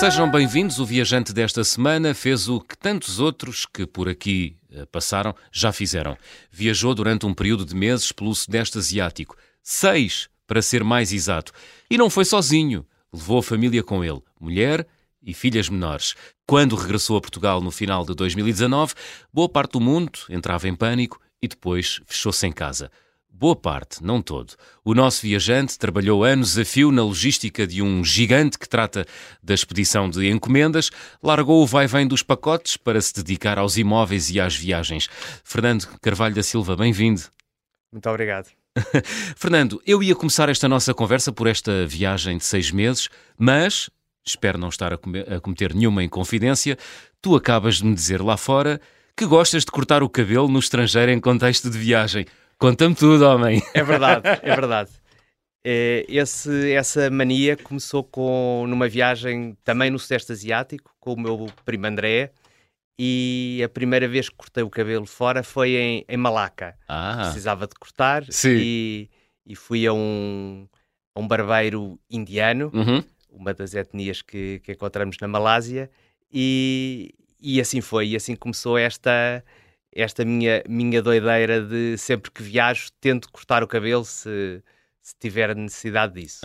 [0.00, 0.78] Sejam bem-vindos.
[0.78, 5.72] O viajante desta semana fez o que tantos outros que por aqui eh, passaram já
[5.72, 6.16] fizeram.
[6.50, 9.36] Viajou durante um período de meses pelo Sudeste Asiático.
[9.62, 11.52] Seis, para ser mais exato.
[11.90, 12.86] E não foi sozinho.
[13.12, 14.86] Levou a família com ele, mulher
[15.22, 16.14] e filhas menores.
[16.46, 18.94] Quando regressou a Portugal no final de 2019,
[19.30, 22.90] boa parte do mundo entrava em pânico e depois fechou-se em casa.
[23.40, 24.52] Boa parte, não todo.
[24.84, 29.06] O nosso viajante trabalhou anos a fio na logística de um gigante que trata
[29.42, 30.90] da expedição de encomendas,
[31.22, 35.08] largou o vai-vem dos pacotes para se dedicar aos imóveis e às viagens.
[35.42, 37.22] Fernando Carvalho da Silva, bem-vindo.
[37.90, 38.50] Muito obrigado.
[39.34, 43.88] Fernando, eu ia começar esta nossa conversa por esta viagem de seis meses, mas
[44.22, 44.96] espero não estar a,
[45.36, 46.76] a cometer nenhuma inconfidência.
[47.22, 48.78] Tu acabas de me dizer lá fora
[49.16, 52.26] que gostas de cortar o cabelo no estrangeiro em contexto de viagem.
[52.60, 53.62] Conta-me tudo, homem.
[53.72, 54.90] É verdade, é verdade.
[55.64, 61.46] É, esse, essa mania começou com, numa viagem também no Sudeste Asiático, com o meu
[61.64, 62.32] primo André,
[62.98, 66.76] e a primeira vez que cortei o cabelo fora foi em, em Malaca.
[66.86, 67.22] Ah.
[67.24, 69.08] Precisava de cortar e,
[69.46, 70.68] e, fui a um,
[71.14, 73.02] a um barbeiro indiano, uhum.
[73.30, 75.90] uma das etnias que, que encontramos na Malásia,
[76.30, 79.42] e, e assim foi, e assim começou esta
[79.94, 84.62] esta minha, minha doideira de sempre que viajo tento cortar o cabelo se,
[85.02, 86.40] se tiver necessidade disso.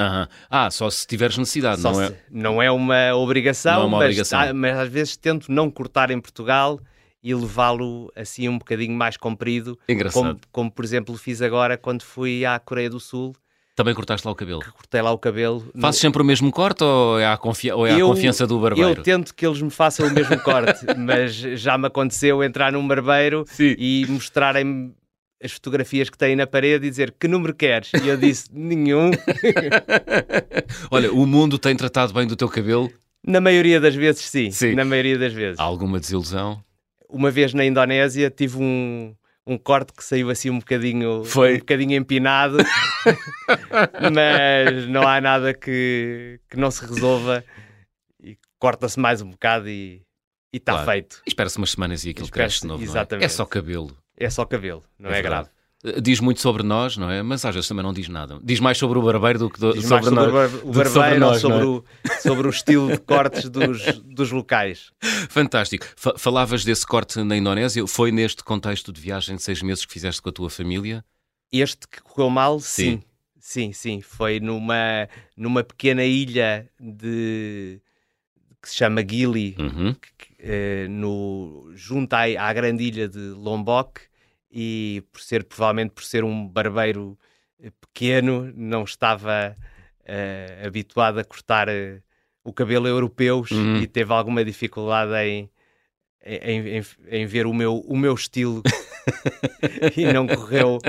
[0.50, 2.18] Ah, só se tiveres necessidade, só não se, é?
[2.30, 4.54] Não é uma obrigação, é uma mas, obrigação.
[4.54, 6.80] mas às vezes tento não cortar em Portugal
[7.22, 9.78] e levá-lo assim um bocadinho mais comprido.
[9.90, 10.22] Engraçado.
[10.22, 13.36] Como, como, por exemplo fiz agora quando fui à Coreia do Sul
[13.76, 14.64] também cortaste lá o cabelo?
[14.73, 15.59] cortei lá o cabelo.
[15.80, 16.02] Fazes no...
[16.02, 17.70] sempre o mesmo corte ou é, a, confi...
[17.70, 19.02] é confiança do barbeiro?
[19.02, 22.88] Eu tento que eles me façam o mesmo corte, mas já me aconteceu entrar num
[22.88, 23.76] barbeiro Sim.
[23.78, 24.95] e mostrarem
[25.44, 27.92] as fotografias que têm na parede e dizer que número queres?
[28.02, 29.11] E eu disse nenhum.
[30.89, 32.89] Olha, o mundo tem tratado bem do teu cabelo?
[33.28, 34.52] Na maioria das vezes, sim.
[34.52, 34.73] sim.
[34.73, 35.60] Na maioria das vezes.
[35.60, 36.64] Há alguma desilusão?
[37.10, 39.14] Uma vez na Indonésia tive um,
[39.48, 41.56] um corte que saiu assim um bocadinho, Foi.
[41.56, 42.58] Um bocadinho empinado,
[44.14, 47.44] mas não há nada que, que não se resolva
[48.22, 50.02] e corta-se mais um bocado e
[50.52, 50.92] está claro.
[50.92, 51.22] feito.
[51.28, 52.84] Espera-se umas semanas e aquilo cresce de novo.
[52.84, 53.23] Exatamente.
[53.23, 53.26] É?
[53.26, 53.30] é?
[53.30, 53.95] só cabelo.
[54.17, 55.50] É só cabelo, não é, é grave.
[55.86, 57.22] Eh, diz muito sobre nós, não é?
[57.22, 58.40] Mas às vezes também não diz nada.
[58.44, 60.28] Diz mais sobre o barbeiro do que do, sobre, nós,
[60.64, 61.66] o barbeiro sobre, nós, sobre, é?
[61.66, 61.84] o,
[62.22, 64.92] sobre o estilo de cortes dos, dos locais.
[65.30, 65.86] Fantástico.
[65.96, 67.86] F falavas desse corte na Indonésia.
[67.86, 71.06] Foi neste contexto de viagem de seis meses que fizeste com a tua família?
[71.52, 73.02] Este que correu mal, sim.
[73.40, 73.73] Sim, sim.
[73.73, 74.02] sim.
[74.02, 75.08] Foi numa,
[75.38, 77.80] numa pequena ilha de
[78.62, 79.94] que se chama Gili, uhum.
[79.94, 84.02] que, eh, no, junto à, à grande ilha de Lombok
[84.55, 87.20] e por ser provavelmente por ser um barbeiro
[87.61, 92.02] eh, pequeno não estava uh, habituado a cortar uh,
[92.42, 93.82] o cabelo europeus uhum.
[93.82, 95.49] e teve alguma dificuldade em,
[96.26, 98.64] em, em, em, ver o meu, o meu estilo
[99.98, 100.80] e não correu,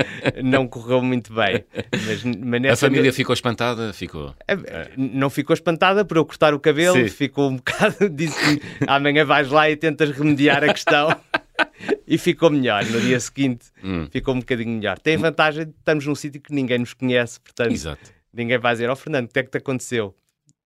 [0.41, 1.65] não correu muito bem.
[2.05, 3.91] Mas, mas a família ficou espantada?
[3.91, 4.33] Ficou.
[4.47, 7.09] É, não ficou espantada por eu cortar o cabelo, Sim.
[7.09, 8.09] ficou um bocado.
[8.09, 11.09] Disse amanhã vais lá e tentas remediar a questão.
[12.07, 12.85] e ficou melhor.
[12.85, 14.07] No dia seguinte hum.
[14.11, 14.99] ficou um bocadinho melhor.
[14.99, 18.11] Tem a vantagem de estamos num sítio que ninguém nos conhece, portanto Exato.
[18.33, 20.15] ninguém vai dizer, ó oh, Fernando, o que é que te aconteceu?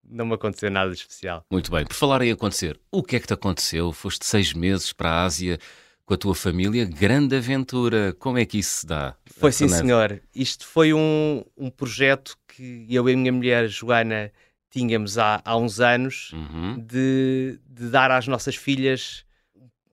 [0.03, 1.45] Não me aconteceu nada de especial.
[1.49, 1.85] Muito bem.
[1.85, 3.93] Por falar em acontecer, o que é que te aconteceu?
[3.93, 5.57] Foste seis meses para a Ásia
[6.05, 8.13] com a tua família, grande aventura.
[8.19, 9.15] Como é que isso se dá?
[9.37, 10.21] Foi sim, senhor.
[10.35, 14.31] Isto foi um, um projeto que eu e a minha mulher, Joana,
[14.69, 16.77] tínhamos há, há uns anos uhum.
[16.79, 19.23] de, de dar às nossas filhas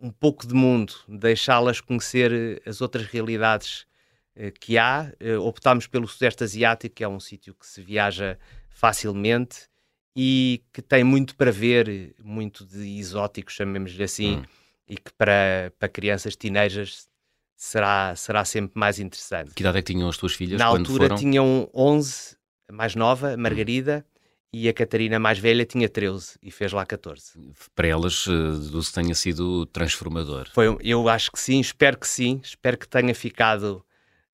[0.00, 3.86] um pouco de mundo, deixá-las conhecer eh, as outras realidades
[4.34, 5.12] eh, que há.
[5.19, 8.38] Eh, optámos pelo Sudeste Asiático, que é um sítio que se viaja
[8.70, 9.69] facilmente
[10.14, 14.44] e que tem muito para ver, muito de exótico, chamemos-lhe assim, hum.
[14.88, 17.08] e que para, para crianças teenagers
[17.56, 19.52] será, será sempre mais interessante.
[19.55, 20.58] Que idade é que tinham as tuas filhas?
[20.58, 21.17] Na altura foram?
[21.17, 22.37] tinham 11,
[22.69, 24.18] a mais nova, Margarida, hum
[24.52, 27.32] e a Catarina mais velha tinha 13 e fez lá 14.
[27.74, 30.48] Para elas, eh, deduzo que tenha sido transformador.
[30.52, 33.84] Foi, eu acho que sim, espero que sim, espero que tenha ficado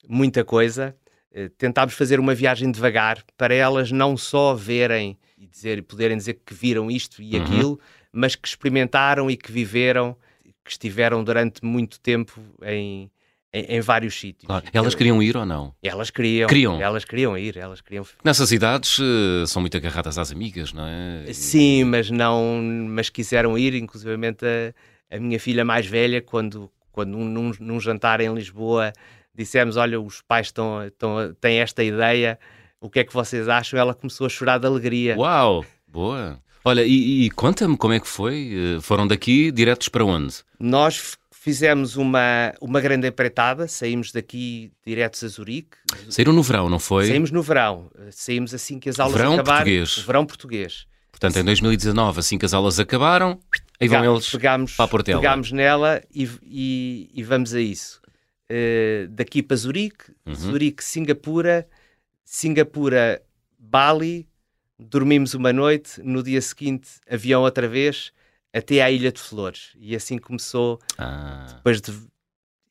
[0.09, 0.97] muita coisa.
[1.33, 6.41] Eh, tentámos fazer uma viagem devagar para elas não só verem e dizer, poderem dizer
[6.47, 7.43] que viram isto e uhum.
[7.43, 7.81] aquilo,
[8.13, 10.17] mas que experimentaram e que viveram,
[10.65, 13.11] que estiveram durante muito tempo em,
[13.55, 14.51] em, em vários sítios.
[14.73, 15.73] Elas queriam ir ou não?
[15.81, 16.49] Elas queriam.
[16.49, 16.81] Queriam?
[16.81, 18.05] Elas queriam ir, elas queriam.
[18.25, 21.33] Nessas idades uh, são muito agarradas às amigas, não é?
[21.33, 27.17] Sim, mas não, mas quiseram ir, inclusivamente a, a minha filha mais velha, quando, quando
[27.17, 28.93] num, num jantar em Lisboa
[29.33, 32.39] dissemos, olha, os pais estão, estão, têm esta ideia,
[32.81, 33.79] o que é que vocês acham?
[33.79, 35.17] Ela começou a chorar de alegria.
[35.17, 36.41] Uau, boa!
[36.67, 38.79] Olha, e, e conta-me como é que foi?
[38.81, 40.37] Foram daqui diretos para onde?
[40.59, 45.77] Nós fizemos uma, uma grande empreitada, saímos daqui diretos a Zurique.
[46.09, 47.07] Saíram no verão, não foi?
[47.07, 49.59] Saímos no verão, saímos assim que as aulas verão acabaram.
[49.59, 49.99] Português.
[49.99, 50.87] Verão português.
[51.11, 53.39] Portanto, em 2019, assim que as aulas acabaram,
[53.79, 55.21] aí vão eles pegámos, para a Portela.
[55.21, 58.01] Pegámos nela e, e, e vamos a isso.
[58.51, 60.35] Uh, daqui para Zurique, uhum.
[60.35, 61.69] Zurique, Singapura,
[62.25, 63.21] Singapura,
[63.59, 64.27] Bali,
[64.79, 68.13] dormimos uma noite, no dia seguinte, avião outra vez,
[68.55, 69.73] até à Ilha de Flores.
[69.79, 71.47] E assim começou, ah.
[71.57, 71.93] depois de.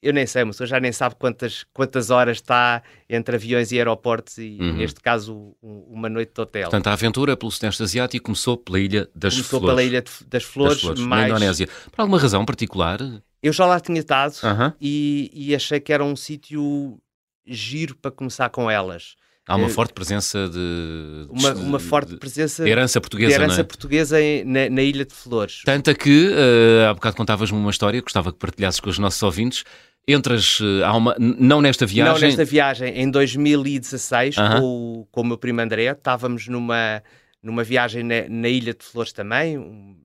[0.02, 3.78] Eu nem sei, mas eu já nem sabe quantas, quantas horas está entre aviões e
[3.78, 4.74] aeroportos, e uhum.
[4.74, 6.64] neste caso, um, uma noite de hotel.
[6.64, 9.62] Portanto, a aventura pelo Sudeste Asiático começou pela Ilha das começou Flores.
[9.62, 11.22] Começou pela Ilha de, das Flores, das Flores mais...
[11.22, 11.68] na Indonésia.
[11.90, 13.00] Por alguma razão particular?
[13.42, 14.74] Eu já lá tinha estado uhum.
[14.80, 17.00] e, e achei que era um sítio
[17.46, 19.16] giro para começar com elas.
[19.46, 21.28] Há uma forte presença de.
[21.30, 22.64] Uma, uma forte presença.
[22.64, 23.30] De herança portuguesa.
[23.30, 23.64] De herança é?
[23.64, 25.62] portuguesa na, na, Ilha de Flores.
[25.66, 29.66] Tanta que, uh, há bocado contavas-me uma história, gostava que partilhasses com os nossos ouvintes.
[30.08, 32.14] Entras, uh, há uma, não nesta viagem.
[32.14, 34.60] Não nesta viagem, em 2016, uh -huh.
[34.62, 37.04] com, com o meu primo André, estávamos numa,
[37.42, 39.98] numa viagem na, na Ilha de Flores também, um,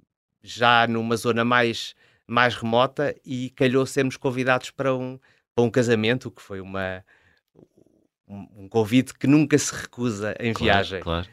[0.42, 1.94] já numa zona mais,
[2.26, 5.16] mais remota, e calhou sermos convidados para um,
[5.54, 7.04] para um casamento, que foi uma
[8.28, 11.00] um, convite que nunca se recusa em claro, viagem.
[11.00, 11.26] Claro.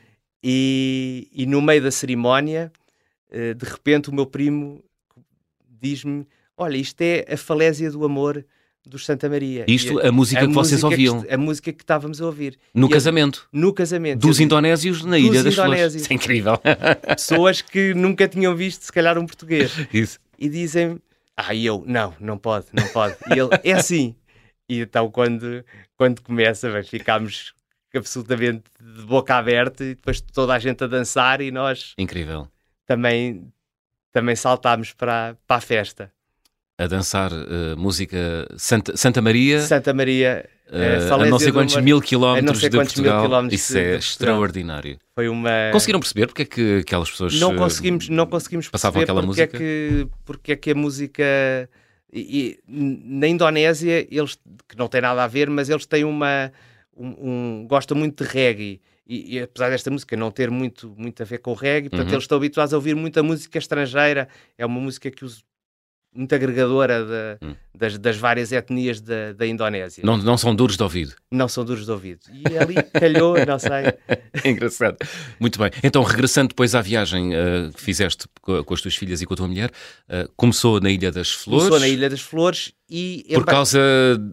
[0.43, 2.71] E, e no meio da cerimónia,
[3.31, 4.83] eh, de repente, o meu primo
[5.81, 8.45] diz-me: Olha, isto é a falésia do amor
[8.85, 9.65] dos Santa Maria.
[9.67, 11.23] Isto, a, a música a que vocês ouviam.
[11.23, 12.57] Que, a música que estávamos a ouvir.
[12.73, 13.47] No e casamento.
[13.51, 14.19] no casamento.
[14.19, 15.79] Dos indonésios na Ilha das indonésios.
[15.79, 15.95] Flores.
[15.95, 16.59] Isso é incrível.
[17.15, 19.73] Pessoas que nunca tinham visto, se calhar, um português.
[19.91, 20.19] Isso.
[20.37, 20.99] E dizem
[21.37, 23.15] ah, eu, não, não pode, não pode.
[23.29, 24.15] E ele, é assim.
[24.67, 25.63] E então, quando,
[25.95, 27.53] quando começa, bem, ficámos
[27.95, 32.47] absolutamente de boca aberta e depois toda a gente a dançar e nós Incrível.
[32.85, 33.51] também,
[34.11, 36.11] também saltámos para, para a festa.
[36.77, 38.17] A dançar uh, música
[38.57, 39.61] Santa, Santa Maria.
[39.61, 40.49] Santa Maria.
[40.67, 43.21] Uh, a não sei quantos mil quilómetros de Portugal.
[43.21, 44.99] Quilómetros Isso de, é de extraordinário.
[45.13, 45.69] Foi uma...
[45.71, 49.43] Conseguiram perceber porque é que aquelas pessoas não conseguimos, não conseguimos passavam aquela música?
[49.43, 51.23] É que, porque é que a música
[52.15, 52.71] e, e,
[53.19, 54.39] na Indonésia, eles,
[54.69, 56.49] que não tem nada a ver, mas eles têm uma.
[56.95, 57.07] Um,
[57.61, 58.81] um, gostam muito de reggae.
[59.05, 62.07] E, e, apesar desta música não ter muito, muito a ver com o reggae, portanto,
[62.07, 62.13] Uhum.
[62.13, 64.29] eles estão habituados a ouvir muita música estrangeira.
[64.57, 65.43] É uma música que os,
[66.15, 67.55] muito agregadora de- Hum.
[67.77, 70.01] das, das várias etnias da, da Indonésia.
[70.05, 71.13] Não, não são duros de ouvido.
[71.31, 72.21] Não são duros de ouvido.
[72.31, 73.93] E ali calhou, não sei.
[74.49, 74.97] Engraçado.
[75.39, 75.69] Muito bem.
[75.83, 79.33] Então, regressando depois à viagem eh, que fizeste co- com, as tuas filhas e com
[79.33, 79.71] a tua mulher,
[80.07, 81.67] eh, começou na Ilha das Flores.
[81.67, 83.79] Começou na Ilha das Flores e Por causa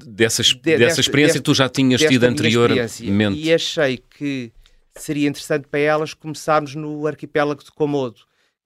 [0.07, 3.03] dessas, De- dessa desta- experiência que tu já tinhas tido anteriormente.
[3.35, 4.53] E achei que
[4.97, 8.21] seria interessante para elas começarmos no arquipélago de Komodo,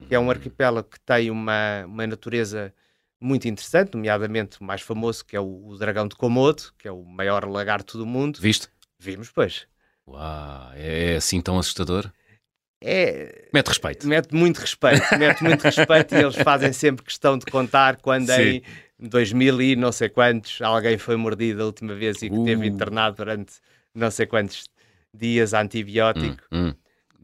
[0.07, 2.71] que é um arquipélago que tem uma, uma natureza
[3.19, 6.91] muito interessante, nomeadamente o mais famoso, que é o, o dragão de Komodo, que é
[6.91, 8.39] o maior lagarto do mundo.
[8.39, 8.67] Viste?
[8.99, 9.67] Vimos, pois.
[10.07, 12.11] Uau, é assim tão assustador?
[12.81, 14.07] É, Mete respeito.
[14.07, 18.61] mete muito respeito, mete muito respeito e eles fazem sempre questão de contar quando em
[18.99, 22.45] 2000 e não sei quantos alguém foi mordido a última vez e que Uh.
[22.45, 23.53] teve internado durante
[23.95, 24.65] não sei quantos
[25.11, 26.43] dias antibiótico.
[26.51, 26.73] Hum, hum.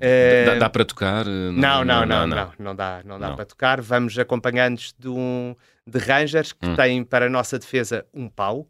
[0.06, 1.26] Eh, Dá, dá para tocar?
[1.26, 3.36] Eh, Não, não, não, não, não, dá, não dá Não.
[3.38, 3.80] para tocar.
[3.82, 5.56] Vamos acompanhando-nos de um
[5.88, 6.76] de Rangers que Hum.
[6.76, 8.68] têm para a nossa defesa um pau,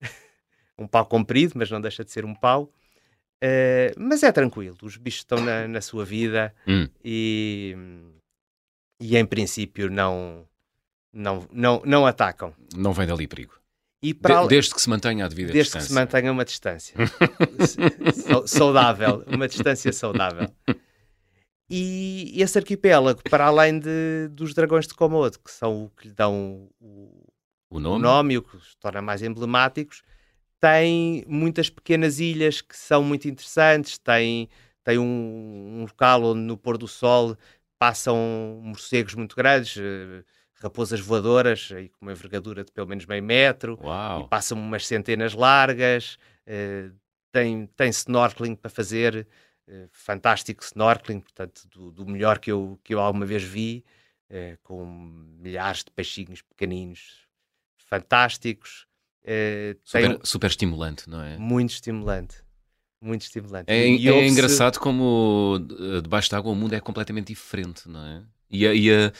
[0.78, 2.72] um pau comprido, mas não deixa de ser um pau.
[3.40, 6.88] Eh, mas é tranquilo, os bichos estão na, na sua vida Hum.
[7.04, 7.76] e,
[9.00, 10.46] e em princípio não,
[11.12, 12.52] não, não, não atacam.
[12.76, 13.54] Não vem dali perigo.
[14.02, 16.00] E para De- desde que se mantenha a devida desde que se distância.
[16.04, 16.96] mantenha uma distância
[18.14, 20.50] Sau- saudável, uma distância saudável.
[21.70, 26.14] E esse arquipélago, para além de, dos dragões de Komodo, que são o que lhe
[26.14, 27.26] dão o,
[27.70, 28.02] O o nome?
[28.02, 30.02] nome e o que os torna mais emblemáticos,
[30.60, 33.96] tem muitas pequenas ilhas que são muito interessantes.
[33.98, 34.48] Tem,
[34.84, 37.36] tem um, um local onde no pôr do sol
[37.78, 40.22] passam morcegos muito grandes, eh,
[40.62, 44.28] raposas voadoras, aí com uma envergadura de pelo menos meio metro e Uau.
[44.28, 46.90] passam umas centenas largas, eh,
[47.32, 49.26] tem, tem snorkeling para fazer,
[49.66, 53.84] eh, fantástico snorkeling, portanto, do, do melhor que eu, que eu alguma vez vi,
[54.30, 57.26] eh, com milhares de peixinhos pequeninos
[57.76, 58.86] fantásticos.
[59.84, 61.36] Super, super estimulante, não é?
[61.38, 62.42] muito estimulante.
[63.00, 63.70] Muito estimulante.
[63.70, 65.58] É, E é engraçado como
[66.02, 68.22] debaixo de água o mundo é completamente diferente, não é?
[68.48, 69.12] E a, e a-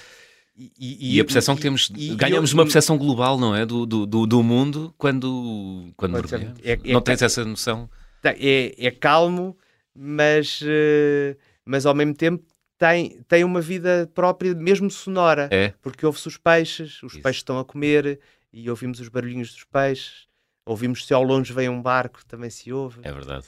[0.57, 3.65] E, e a percepção que temos, e- e ganhamos eu- uma percepção global, não é?
[3.65, 6.59] Do, do, do, do mundo quando, quando mergulhamos.
[6.63, 7.89] é- é- não é- tens essa noção?
[8.21, 9.57] Tem- é, é calmo,
[9.95, 12.45] mas, eh, mas ao mesmo tempo
[12.79, 15.49] tem, tem uma vida própria, mesmo sonora.
[15.51, 15.73] É.
[15.81, 17.23] Porque ouve-se os peixes, os Isso.
[17.23, 18.21] peixes estão a comer
[18.53, 20.27] e ouvimos os barulhinhos dos peixes.
[20.67, 23.01] Ouvimos se ao longe vem um barco, também se ouve.
[23.03, 23.47] É verdade.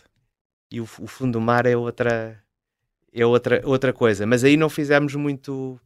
[0.71, 2.43] E o, o fundo do mar é outra,
[3.13, 4.27] é outra, outra coisa.
[4.27, 5.79] Mas aí não fizemos muito,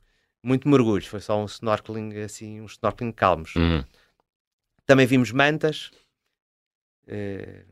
[0.42, 3.54] muito mergulhos, foi só um snorkeling assim, um snorkeling calmos.
[3.56, 3.84] Uhum.
[4.86, 5.90] Também vimos mantas
[7.06, 7.64] eh,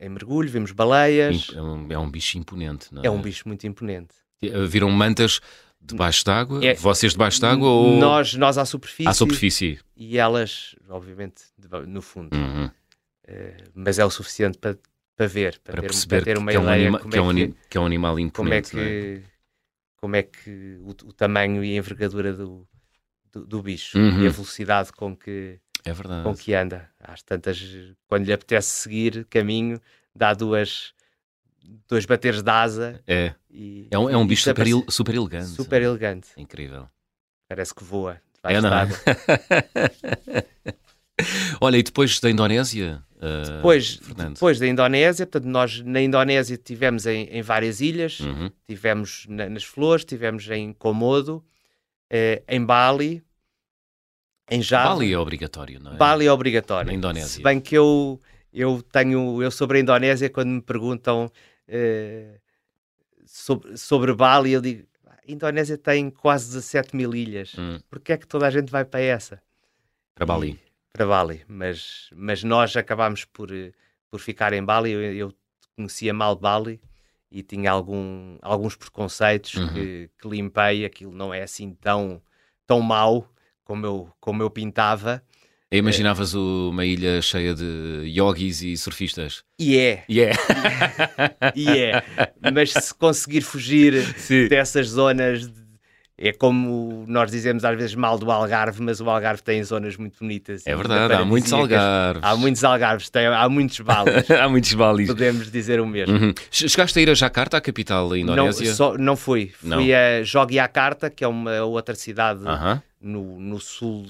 [0.00, 1.48] em mergulho, vimos baleias.
[1.54, 3.06] É um, é um bicho imponente, não é?
[3.06, 4.14] É um bicho muito imponente.
[4.42, 5.40] Eh, Viram mantas
[5.80, 6.64] debaixo d'água?
[6.64, 9.80] É- Vocês debaixo d'água ou Nós, nós à superfície, à superfície?
[9.96, 11.42] e elas, obviamente,
[11.86, 12.36] no fundo.
[12.36, 12.70] Uhum.
[13.26, 14.78] Eh, mas é o suficiente para,
[15.16, 17.10] para ver, para, Para ter, perceber para ter uma que, é um ideia anima- como
[17.12, 18.78] que, é um é que, ani- que é um animal como é imponente.
[18.78, 18.84] é?
[19.20, 19.22] que,
[20.04, 22.68] como é que o, o tamanho e a envergadura do,
[23.32, 24.22] do, do bicho Uhum.
[24.22, 26.90] e a velocidade com que, É com que anda.
[27.00, 27.58] Às tantas,
[28.06, 29.80] quando lhe apetece seguir caminho,
[30.14, 30.92] dá duas,
[31.88, 33.02] dois bateres de asa.
[33.06, 33.34] É.
[33.50, 35.46] E, É um, é um bicho super, ele- super elegante.
[35.48, 36.28] super elegante.
[36.36, 36.86] Incrível.
[37.48, 38.20] Parece que voa.
[38.42, 38.86] É, não é?
[41.60, 44.34] Olha, e depois da Indonésia, uh, Depois, Fernando?
[44.34, 48.50] depois da Indonésia, portanto, nós na Indonésia tivemos em, em várias ilhas, Uhum.
[48.66, 51.44] tivemos na- nas Flores, tivemos em Komodo,
[52.10, 53.22] eh, em Bali,
[54.50, 54.90] em Java.
[54.96, 55.96] Bali é obrigatório, não é?
[55.96, 56.88] Bali é obrigatório.
[56.90, 57.28] Na Indonésia.
[57.28, 58.20] Se bem que eu,
[58.52, 61.30] eu tenho, eu sobre a Indonésia, quando me perguntam
[61.68, 62.38] eh,
[63.24, 68.16] sobre, sobre Bali, eu digo, a Indonésia tem quase 17 mil ilhas, Hum, porquê é
[68.18, 69.40] que toda a gente vai para essa?
[70.14, 70.60] para Bali.
[70.96, 73.72] Para Bali, mas, mas nós acabámos por, eh,
[74.08, 74.92] por ficar em Bali.
[74.92, 75.34] Eu, eu
[75.76, 76.80] conhecia mal Bali
[77.32, 79.72] e tinha algum, alguns preconceitos Uhum.
[79.72, 80.84] que, que limpei.
[80.84, 82.22] Aquilo não é assim tão,
[82.64, 83.28] tão mau
[83.64, 85.20] como eu, como eu pintava.
[85.68, 89.42] E Imaginavas uma ilha cheia de yogis e surfistas?
[89.58, 90.30] E é, E é.
[91.56, 92.02] e é.
[92.54, 94.46] mas se conseguir fugir Sim.
[94.46, 95.48] dessas zonas.
[95.48, 95.63] de-
[96.16, 100.18] é como nós dizemos às vezes mal do Algarve, mas o Algarve tem zonas muito
[100.20, 100.62] bonitas.
[100.66, 102.22] É verdade, há muitos algarves.
[102.22, 104.30] Há muitos algarves, tem, há muitos balas.
[104.30, 105.08] há muitos balis.
[105.08, 106.14] Podemos dizer o mesmo.
[106.16, 106.34] Uhum.
[106.50, 108.72] Che- Chegaste a ir a Jakarta, a capital da Não, Indonésia?
[108.74, 109.52] só, não fui.
[109.62, 109.78] Não.
[109.78, 112.80] Fui a Jogjakarta, que é uma outra cidade Aham.
[113.00, 114.04] no, no sul,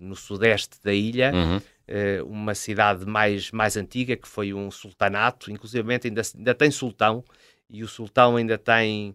[0.00, 1.60] no sudeste da ilha, Uhum.
[1.86, 7.22] eh, uma cidade mais, mais antiga, que foi um sultanato, inclusive ainda, ainda tem sultão,
[7.68, 9.14] e o sultão ainda tem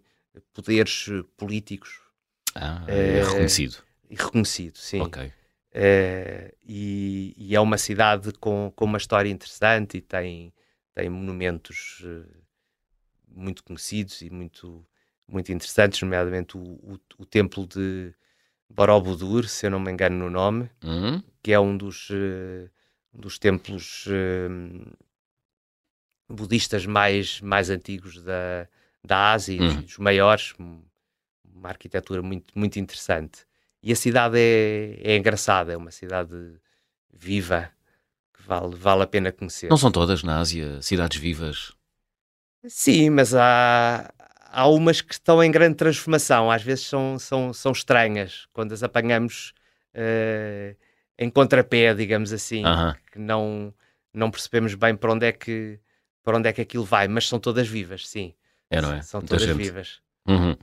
[0.54, 2.05] poderes políticos
[2.58, 3.76] Ah, é reconhecido.
[4.08, 5.00] e reconhecido, sim.
[5.02, 5.32] Ok.
[5.72, 10.52] Eh, e, e é uma cidade com, com uma história interessante e tem,
[10.94, 12.24] tem monumentos eh,
[13.28, 14.86] muito conhecidos e muito,
[15.28, 18.14] muito interessantes, nomeadamente o, o, o templo de
[18.70, 21.22] Borobudur, se eu não me engano no nome, Uhum.
[21.42, 22.70] que é um dos, eh,
[23.12, 24.48] dos templos eh,
[26.28, 28.66] budistas mais, mais antigos da,
[29.04, 29.82] da Ásia dos- Uhum.
[29.82, 30.54] dos maiores,
[31.56, 33.46] uma arquitetura muito, muito interessante.
[33.82, 36.34] E a cidade é, é engraçada, é uma cidade
[37.12, 37.70] viva
[38.34, 39.70] que vale, vale a pena conhecer.
[39.70, 41.72] Não são todas na Ásia cidades vivas?
[42.68, 44.12] Sim, mas há,
[44.50, 48.82] há umas que estão em grande transformação, às vezes são, são, são estranhas, quando as
[48.82, 49.52] apanhamos
[49.94, 50.74] eh,
[51.18, 52.96] em contrapé, digamos assim, Aham.
[53.12, 53.72] que não,
[54.12, 55.78] não percebemos bem para onde, é que,
[56.24, 58.34] para onde é que aquilo vai, mas são todas vivas, sim.
[58.68, 59.02] É, não é?
[59.02, 59.62] São Muita todas gente.
[59.62, 60.00] vivas.
[60.26, 60.56] Uhum.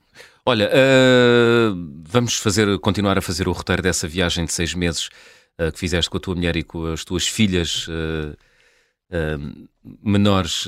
[0.46, 1.70] Olha, eh,
[2.06, 5.10] vamos fazer, continuar a fazer o roteiro dessa viagem de seis meses
[5.58, 7.88] eh, que fizeste com a tua mulher e com as tuas filhas
[9.10, 9.38] eh,
[10.04, 10.68] menores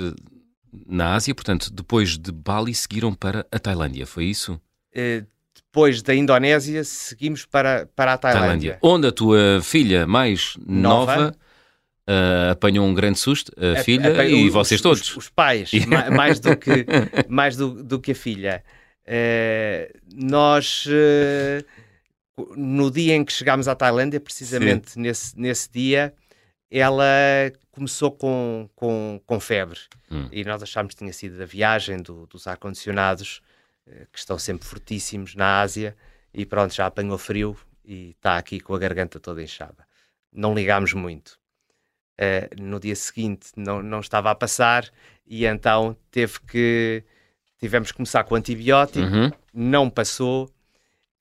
[0.88, 1.36] na Ásia.
[1.36, 4.60] Portanto, depois de Bali, seguiram para a Tailândia, foi isso?
[4.94, 8.77] Depois da Indonésia, seguimos para, para a Tailândia.
[8.82, 11.36] Onde a tua filha mais nova, Nova.
[12.08, 15.17] eh, apanhou um grande susto, a, A- filha a- e os- vocês os- todos.
[15.17, 16.86] Os, pais, ma- mais, do que,
[17.27, 18.63] mais do, do que a filha.
[19.06, 21.64] Eh, nós, eh,
[22.56, 26.14] no dia em que chegámos à Tailândia, precisamente nesse, nesse dia,
[26.72, 27.06] ela
[27.72, 29.80] começou com, com, com febre.
[30.12, 30.28] Hum.
[30.32, 33.42] E nós achámos que tinha sido da viagem, do- dos ar-condicionados,
[33.88, 35.96] eh, que estão sempre fortíssimos na Ásia.
[36.34, 39.86] E pronto, já apanhou frio e está aqui com a garganta toda inchada.
[40.34, 41.40] Não ligámos muito.
[42.60, 44.90] No dia seguinte não, não estava a passar
[45.28, 47.04] e então teve que
[47.60, 49.32] tivemos que começar com antibiótico, Uhum.
[49.54, 50.50] não passou,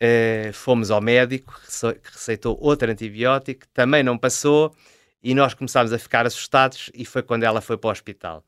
[0.00, 4.74] eh, fomos ao médico que receitou outro antibiótico, também não passou
[5.22, 8.44] e nós começámos a ficar assustados e foi quando ela foi para o hospital.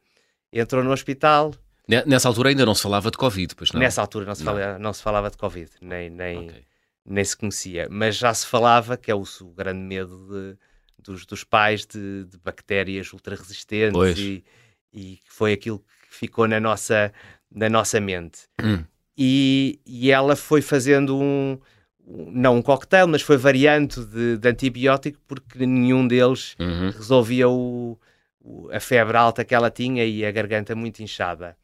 [0.53, 1.53] Entrou no hospital,
[1.89, 3.79] Ne- Nessa altura ainda não se falava de Covid, pois não?
[3.81, 4.53] nessa altura não se, Não.
[4.55, 6.65] fala- não se falava de Covid, nem, nem, Ok.
[7.05, 10.59] nem se conhecia, mas já se falava, que é o, o grande medo de-
[10.99, 14.19] dos, dos pais, de, de bactérias ultra-resistentes Pois.
[14.19, 14.45] e,
[14.93, 17.13] e foi aquilo que ficou na nossa,
[17.55, 18.41] na nossa mente.
[18.63, 18.85] Hum.
[19.17, 21.59] e, e ela foi fazendo um,
[22.07, 26.91] não um coquetel, mas foi variante de, de antibiótico porque nenhum deles Uhum.
[26.91, 27.99] resolvia o,
[28.41, 31.57] o- a febre alta que ela tinha e a garganta muito inchada.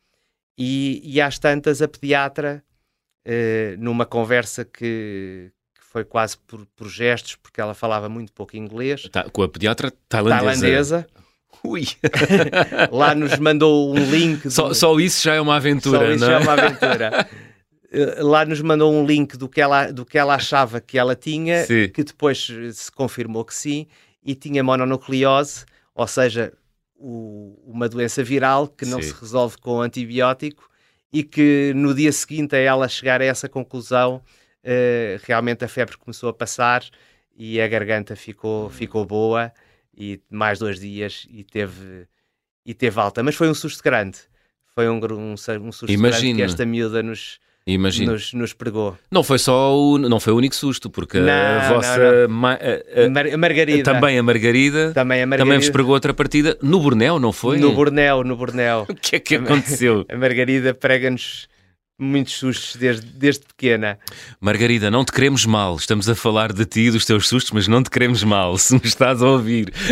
[0.59, 2.63] E, e às tantas, a pediatra,
[3.25, 8.57] eh, numa conversa que, que foi quase por, por gestos, porque ela falava muito pouco
[8.57, 10.45] inglês, Tá, com a pediatra tailandesa.
[10.45, 11.07] tailandesa,
[11.65, 11.87] Ui.
[12.91, 14.51] lá nos mandou um link.
[14.51, 16.37] Só, do- só isso já é uma aventura, Só isso não já é?
[16.37, 17.29] é uma aventura.
[17.95, 21.15] Eh, Lá nos mandou um link do que ela, do que ela achava que ela
[21.15, 21.91] tinha, Sim.
[21.91, 23.87] que depois se confirmou que sim,
[24.25, 26.55] e tinha mononucleose, ou seja,
[26.97, 29.09] o- uma doença viral que não Sim.
[29.09, 30.71] se resolve com antibiótico
[31.13, 34.23] e que no dia seguinte a ela chegar a essa conclusão,
[34.65, 36.83] eh, realmente a febre começou a passar
[37.37, 39.53] e a garganta ficou, ficou boa
[40.03, 42.07] e mais dois dias e teve,
[42.67, 43.23] e teve alta.
[43.23, 44.19] Mas foi um susto grande.
[44.75, 48.13] Foi um, um, um susto grande que esta miúda nos, Imagino.
[48.13, 48.97] nos, nos pregou.
[49.11, 53.05] Não foi só o, não foi o único susto, porque a Não, vossa ma- a-
[53.05, 53.83] a- Mar- a Margarida.
[53.85, 55.45] também a Margarida Também a Margarida.
[55.47, 57.59] também vos pregou outra partida no Borneo, não foi?
[57.59, 58.87] No Borneo, no Borneo.
[58.91, 60.05] O que é que aconteceu?
[60.09, 61.47] A Margarida prega-nos
[62.03, 63.99] muitos sustos desde, desde pequena.
[64.41, 65.77] Margarida, não te queremos mal.
[65.77, 68.75] Estamos a falar de ti e dos teus sustos, mas não te queremos mal, se
[68.75, 69.73] me estás a ouvir.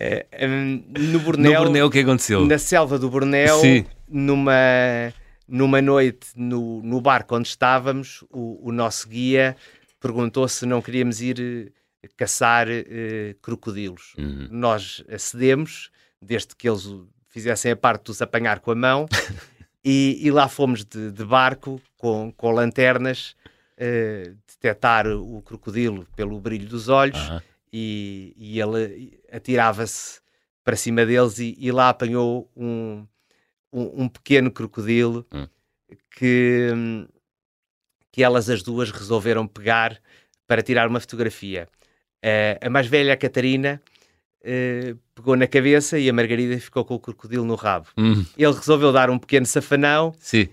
[0.00, 2.46] Eh, no No Borneo, Borneo o que aconteceu?
[2.46, 3.84] na selva do Borneo, Sim.
[4.08, 5.12] numa,
[5.48, 9.56] numa noite no, no barco onde estávamos, o, o nosso guia
[10.00, 11.72] perguntou se não queríamos ir
[12.04, 14.14] eh, caçar eh, crocodilos.
[14.16, 14.46] Uhum.
[14.52, 15.90] Nós acedemos,
[16.22, 16.88] desde que eles
[17.28, 19.06] fizessem a parte de os apanhar com a mão,
[19.84, 23.34] e, e lá fomos de, de barco com, com lanternas
[23.76, 27.42] eh, detectar o crocodilo pelo brilho dos olhos Aham.
[27.72, 30.20] e, e ele atirava-se
[30.64, 33.06] para cima deles e, e lá apanhou um,
[33.72, 35.46] um, um pequeno crocodilo Hum.
[36.10, 36.70] que,
[38.12, 40.00] que elas as duas resolveram pegar
[40.46, 41.68] para tirar uma fotografia.
[42.22, 43.80] Eh, a mais velha, a Catarina,
[44.48, 47.86] eh, pegou na cabeça e a Margarida ficou com o crocodilo no rabo.
[47.98, 50.48] Hum, Ele resolveu dar um pequeno safanão sim.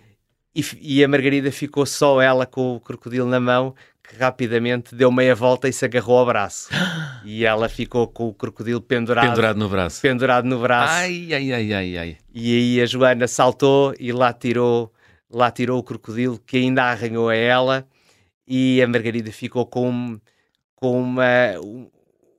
[0.54, 3.74] e, e a Margarida ficou só ela com o crocodilo na mão,
[4.08, 6.70] que rapidamente deu meia volta e se agarrou ao braço.
[7.26, 10.02] e ela ficou com o crocodilo pendurado, Pendurado no braço.
[10.02, 10.94] pendurado no braço.
[10.94, 12.18] Ai, ai, ai, ai, ai.
[12.34, 14.92] E aí a Joana saltou e lá tirou,
[15.32, 17.88] lá tirou o crocodilo, que ainda arranhou a ela.
[18.48, 20.20] E a Margarida ficou com,
[20.76, 21.26] com uma,
[21.64, 21.90] um-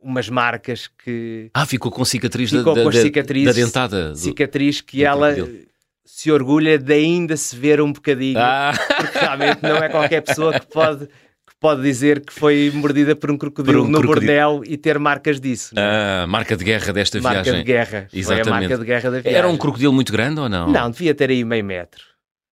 [0.07, 1.51] umas marcas que.
[1.53, 4.11] Ah, ficou com cicatriz Ficou da, com da, as cicatrizes, da dentada.
[4.11, 5.67] do- cicatriz que ela crocodilo.
[6.05, 8.39] se orgulha de ainda se ver um bocadinho.
[8.39, 13.15] Ah, porque realmente não é qualquer pessoa que pode, que pode dizer que foi mordida
[13.17, 14.33] por um crocodilo Por um no crocodilo.
[14.33, 15.75] Borneo e ter marcas disso.
[15.77, 16.23] é?
[16.23, 17.61] ah, marca de guerra desta marca viagem.
[17.63, 18.07] de guerra.
[18.11, 18.51] Foi a Exatamente.
[18.51, 19.39] marca de guerra da viagem.
[19.39, 20.69] Era um crocodilo muito grande ou não?
[20.71, 22.03] Não, devia ter aí meio metro.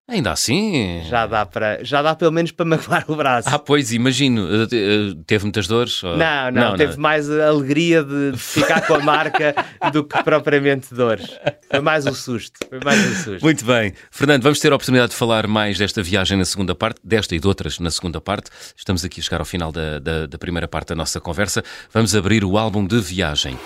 [0.05, 1.01] Ainda assim.
[1.09, 3.47] Já dá, para, já dá pelo menos para magoar o braço.
[3.49, 4.43] Ah, pois, imagino.
[4.43, 6.03] Uh, uh, Teve muitas dores?
[6.03, 9.55] ou- não, não, teve mais a alegria de, ficar com a marca
[9.93, 11.29] do que propriamente dores.
[11.71, 12.59] Foi mais o susto.
[12.67, 13.43] Foi mais o susto.
[13.43, 13.93] Muito bem.
[14.11, 17.39] Fernando, vamos ter a oportunidade de falar mais desta viagem na segunda parte, desta e
[17.39, 18.49] de outras na segunda parte.
[18.75, 21.63] Estamos aqui a chegar ao final da, da, da primeira parte da nossa conversa.
[21.93, 23.57] Vamos abrir o álbum de viagem.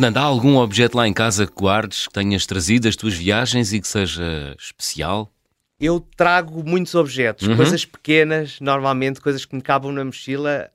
[0.00, 3.70] Fernando, há algum objeto lá em casa que guardes, que tenhas trazido das tuas viagens
[3.74, 5.30] e que seja especial?
[5.78, 7.54] Eu trago muitos objetos, Uhum.
[7.54, 10.70] coisas pequenas, normalmente coisas que me cabam na mochila,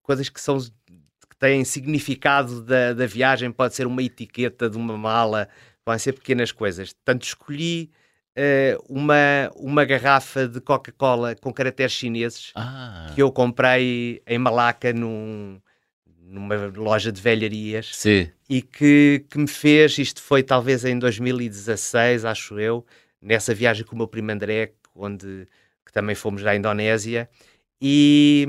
[0.00, 4.96] coisas que são que têm significado da, da viagem, pode ser uma etiqueta de uma
[4.96, 5.48] mala,
[5.84, 6.92] podem ser pequenas coisas.
[6.92, 7.90] Portanto, escolhi
[8.36, 14.92] eh, uma, uma garrafa de Coca-Cola com caracteres chineses Ah, que eu comprei em Malaca
[14.92, 15.58] num-
[16.26, 18.28] numa loja de velharias sim.
[18.48, 22.84] e que, que me fez, isto foi talvez em 2016, acho eu,
[23.20, 25.46] nessa viagem com o meu primo André, onde
[25.84, 27.28] que também fomos à Indonésia,
[27.80, 28.46] e,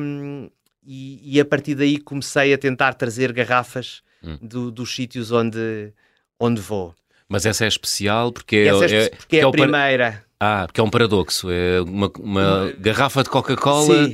[0.85, 4.39] e, e a partir daí comecei a tentar trazer garrafas Hum.
[4.41, 5.93] do- dos sítios onde,
[6.39, 6.95] onde vou.
[7.29, 10.25] Mas essa é especial porque é, é, porque é, o a par- primeira.
[10.37, 11.49] Ah, porque é um paradoxo.
[11.49, 14.09] É uma, uma garrafa de Coca-Cola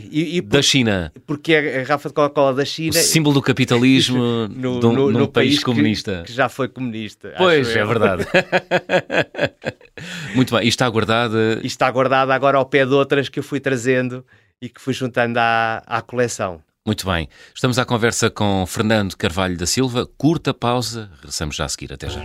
[0.46, 1.12] da China.
[1.26, 4.94] porque é a garrafa de Coca-Cola da O China símbolo do capitalismo no, de um-
[4.94, 6.24] no- num no país, que- comunista.
[6.26, 7.34] Que, já foi comunista.
[7.38, 7.88] pois, é eu.
[7.88, 8.26] verdade.
[10.36, 10.66] Muito bem.
[10.66, 11.60] E está guardada.
[11.64, 14.26] E está guardada agora ao pé de outras que eu fui trazendo
[14.62, 16.62] e que fui juntando à, à coleção.
[16.86, 17.28] Muito bem.
[17.54, 20.08] Estamos à conversa com Fernando Carvalho da Silva.
[20.18, 21.10] Curta pausa.
[21.16, 21.94] Regressamos já a seguir.
[21.94, 22.22] Até já.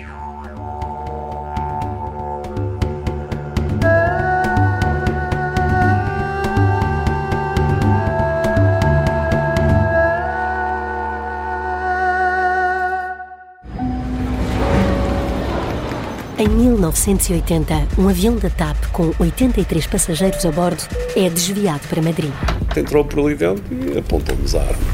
[16.39, 20.83] Em 1980, um avião da TAP com 83 passageiros a bordo
[21.17, 22.31] é desviado para Madrid.
[22.77, 24.85] Entrou por ali dentro e apontou-nos a arma.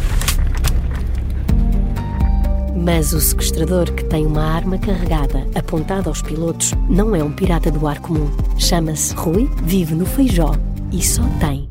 [2.77, 7.73] Mas o sequestrador, que tem uma arma carregada apontada aos pilotos, não é um pirata
[7.73, 8.31] do ar comum.
[8.57, 10.55] Chama-se Rui, vive no Feijó
[10.93, 11.69] e só tem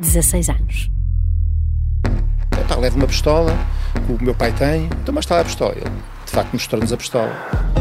[0.00, 0.90] 16 anos.
[2.66, 3.56] Tá, leva uma pistola,
[4.04, 5.74] que o meu pai tem, então mas está lá a pistola.
[5.76, 5.90] Ele,
[6.26, 7.79] de facto, mostrou-nos a pistola.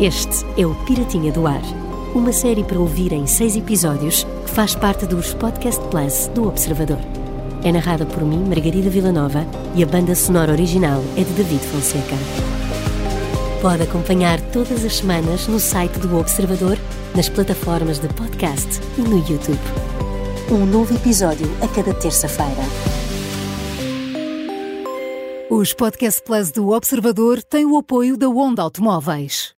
[0.00, 1.60] Este é o Piratinha do Ar,
[2.14, 7.00] uma série para ouvir em seis episódios que faz parte dos Podcast Plus do Observador.
[7.64, 12.14] É narrada por mim, Margarida Villanova, e a banda sonora original é de David Fonseca.
[13.60, 16.78] Pode acompanhar todas as semanas no site do Observador,
[17.12, 19.58] nas plataformas de podcast e no YouTube.
[20.52, 22.62] Um novo episódio a cada terça-feira.
[25.50, 29.56] Os Podcast Plus do Observador têm o apoio da Onda Automóveis.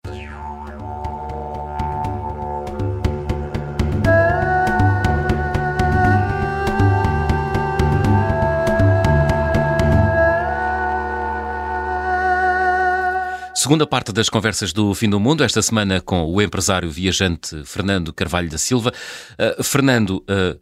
[13.61, 18.11] Segunda parte das conversas do Fim do Mundo, esta semana com o empresário viajante Fernando
[18.11, 18.91] Carvalho da Silva.
[19.39, 20.59] Uh, Fernando, uh,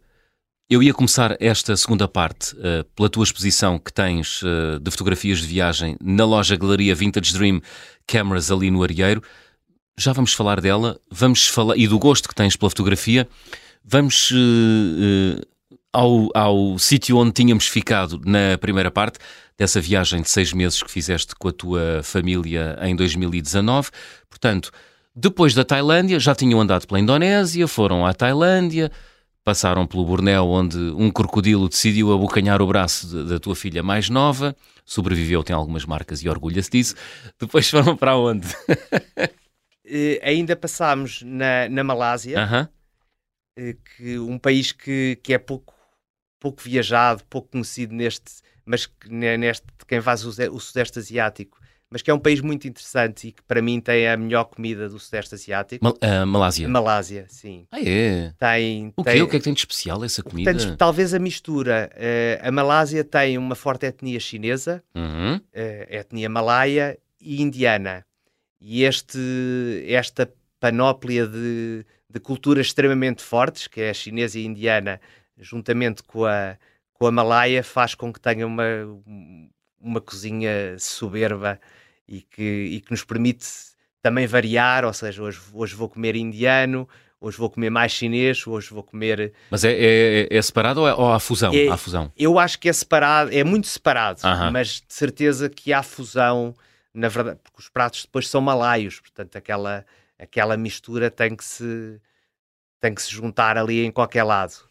[0.69, 4.41] eu ia começar esta segunda parte uh, pela tua exposição que tens
[4.81, 7.61] de fotografias de viagem na loja Galeria Vintage Dream
[8.05, 9.23] Cameras ali no Arieiro.
[9.97, 13.29] Já vamos falar dela, vamos falar e do gosto que tens pela fotografia.
[13.81, 14.29] Vamos
[15.93, 19.19] ao, ao sítio onde tínhamos ficado na primeira parte
[19.57, 23.89] dessa viagem de seis meses que fizeste com a tua família em 2019.
[24.29, 24.71] Portanto,
[25.15, 28.91] depois da Tailândia, já tinham andado pela Indonésia, foram à Tailândia,
[29.43, 34.55] passaram pelo Bornéu, onde um crocodilo decidiu abocanhar o braço da tua filha mais nova,
[34.85, 36.95] sobreviveu, tem algumas marcas e orgulha-se disso.
[37.39, 38.47] Depois foram para onde?
[38.47, 42.69] Uh, ainda passámos na, na Malásia, uh -huh.
[43.59, 45.78] uh, que, um país que, que é pouco
[46.39, 52.11] pouco viajado, pouco conhecido neste, mas neste quem faz o, o Sudeste Asiático, mas que
[52.11, 55.33] é um país muito interessante e que para mim tem a melhor comida do Sudeste
[55.33, 55.83] Asiático.
[55.83, 56.69] Mal, uh, Malásia.
[56.69, 57.65] Malásia, sim.
[57.71, 58.31] Ah, é?
[58.37, 60.53] Tem, o, tem, o que é que tem de especial essa comida?
[60.53, 61.89] Portanto, talvez a mistura.
[61.95, 65.37] Uh, a Malásia tem uma forte etnia chinesa, uhum.
[65.37, 65.41] uh,
[65.89, 68.05] etnia malaia e indiana.
[68.61, 69.19] E este,
[69.87, 75.01] esta panóplia de, de culturas extremamente fortes, que é a chinesa e a indiana,
[75.39, 76.57] juntamente com a,
[76.93, 78.63] com a Malaya, faz com que tenha uma,
[79.79, 81.59] uma cozinha soberba
[82.07, 83.47] e que, e que nos permite
[84.01, 86.87] também variar, ou seja, hoje, hoje vou comer indiano,
[87.19, 89.33] hoje vou comer mais chinês, hoje vou comer...
[89.49, 91.53] Mas é, é, é separado ou, é, ou há fusão?
[91.53, 92.11] É, há fusão?
[92.17, 94.51] Eu acho que é separado, é muito separado, uh -huh.
[94.51, 96.55] mas de certeza que há fusão,
[96.93, 99.85] na verdade, porque os pratos depois são malaios, portanto aquela,
[100.17, 101.99] aquela mistura tem que se
[102.79, 104.68] tem que se juntar ali em qualquer lado.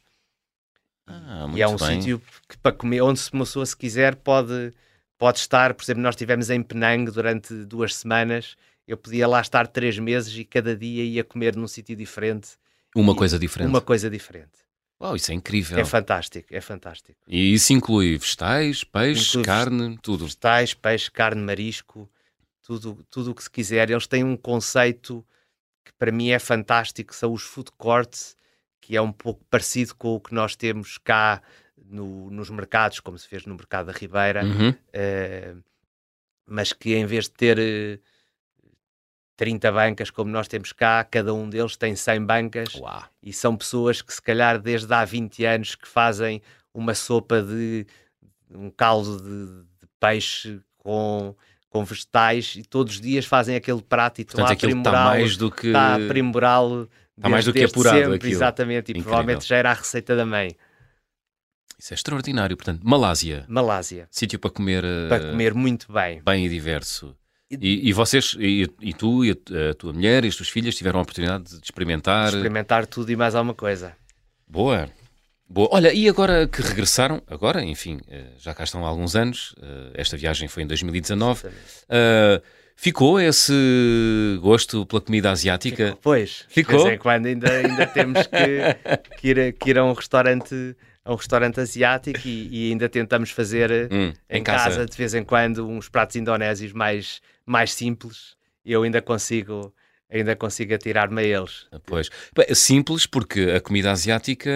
[1.08, 2.00] Ah, e é um bem.
[2.00, 4.72] sítio que para comer, onde se uma pessoa se quiser pode,
[5.16, 9.66] pode estar, por exemplo, nós estivemos em Penang durante duas semanas, eu podia lá estar
[9.66, 12.50] três meses e cada dia ia comer num sítio diferente.
[12.94, 13.68] Uma coisa diferente.
[13.68, 14.58] Uma coisa diferente.
[15.00, 15.78] Uau, isso é incrível.
[15.78, 17.18] É fantástico, é fantástico.
[17.26, 20.24] E isso inclui vegetais, peixe, Inclui carne, tudo.
[20.24, 22.10] Vegetais, peixe, carne, marisco,
[22.62, 23.90] tudo tudo o que se quiser.
[23.90, 25.24] Eles têm um conceito
[25.84, 28.36] que para mim é fantástico, são os food courts,
[28.88, 31.42] que é um pouco parecido com o que nós temos cá
[31.90, 34.74] no- nos mercados, como se fez no mercado da Ribeira, Uhum.
[34.94, 35.54] eh,
[36.46, 37.98] mas que em vez de ter eh,
[39.36, 43.04] 30 bancas como nós temos cá, cada um deles tem 100 bancas Uau.
[43.22, 46.40] e são pessoas que se calhar desde há 20 anos que fazem
[46.72, 47.86] uma sopa de
[48.50, 51.36] um caldo de, de peixe com,
[51.68, 54.90] com vegetais e todos os dias fazem aquele prato e estão Portanto, a aquilo está
[54.90, 55.66] aprimorá-lo mais do que.
[55.66, 58.32] está a aprimorá-lo Está mais do que apurado sempre, aquilo.
[58.32, 59.02] exatamente, e Incrível.
[59.10, 60.56] provavelmente já era a receita da mãe.
[61.78, 62.56] Isso é extraordinário.
[62.56, 66.20] Portanto, Malásia, Malásia, sítio para comer, eh, para comer muito bem.
[66.24, 67.14] bem e diverso.
[67.50, 70.98] E- E, vocês, e, e tu, e a, tua mulher e as tuas filhas tiveram
[70.98, 72.28] a oportunidade de experimentar.
[72.28, 73.94] Experimentar tudo e mais alguma coisa.
[74.46, 74.88] Boa.
[75.48, 75.68] Boa.
[75.72, 79.92] Olha, e agora que regressaram, agora, enfim, eh, já cá estão há alguns anos, eh,
[79.94, 81.64] esta viagem foi em 2019, Exatamente.
[81.88, 82.42] eh,
[82.80, 83.52] ficou esse
[84.40, 85.98] gosto pela comida asiática?
[86.00, 86.76] Pois, Ficou?
[86.78, 89.92] de vez em quando ainda, ainda temos que, que ir, a, que ir a um
[89.92, 94.84] restaurante a um restaurante asiático e, e ainda tentamos fazer eh, Hum, em casa.
[94.86, 99.74] de vez em quando uns pratos indonésios mais, mais simples eu ainda consigo
[100.10, 101.66] ainda consigo atirar-me a eles.
[101.84, 102.08] Pois.
[102.36, 104.50] Bem, Simples, porque a comida asiática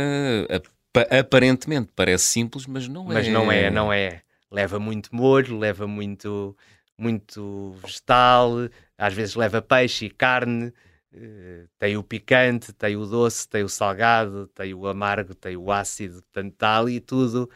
[0.48, 3.14] apa- aparentemente parece simples, mas não é.
[3.14, 4.20] Mas não é, não é.
[4.50, 6.54] Leva muito molho, leva muito
[7.02, 8.52] muito vegetal,
[8.96, 10.72] às vezes leva peixe e carne,
[11.12, 15.72] eh, tem o picante, tem o doce, tem o salgado, tem o amargo, tem o
[15.72, 17.50] ácido, portanto está ali tudo,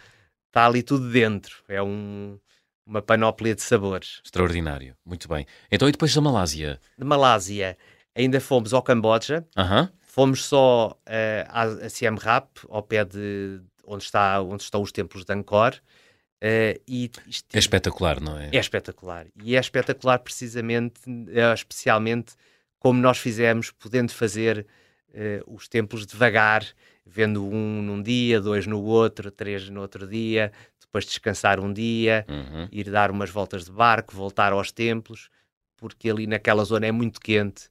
[0.48, 1.62] está ali tudo dentro.
[1.68, 2.38] É um,
[2.84, 4.20] uma panóplia de sabores.
[4.24, 5.46] Extraordinário, muito bem.
[5.70, 6.80] Então, e depois da Malásia?
[6.98, 7.78] De Malásia,
[8.14, 9.46] ainda fomos ao Camboja,
[10.00, 14.90] fomos só eh, a, a Siem Reap, ao pé de onde, está, onde estão os
[14.90, 15.74] templos de Angkor,
[16.40, 18.50] eh, e isto- É espetacular, não é?
[18.52, 19.26] é espetacular.
[19.42, 22.34] E é espetacular precisamente, eh, especialmente
[22.78, 24.66] como nós fizemos, podendo fazer
[25.14, 26.64] eh, os templos devagar,
[27.04, 32.24] vendo um num dia, dois no outro, três no outro dia, depois descansar um dia,
[32.28, 32.68] Uhum.
[32.70, 35.30] ir dar umas voltas de barco, voltar aos templos,
[35.76, 37.68] porque ali naquela zona é muito quente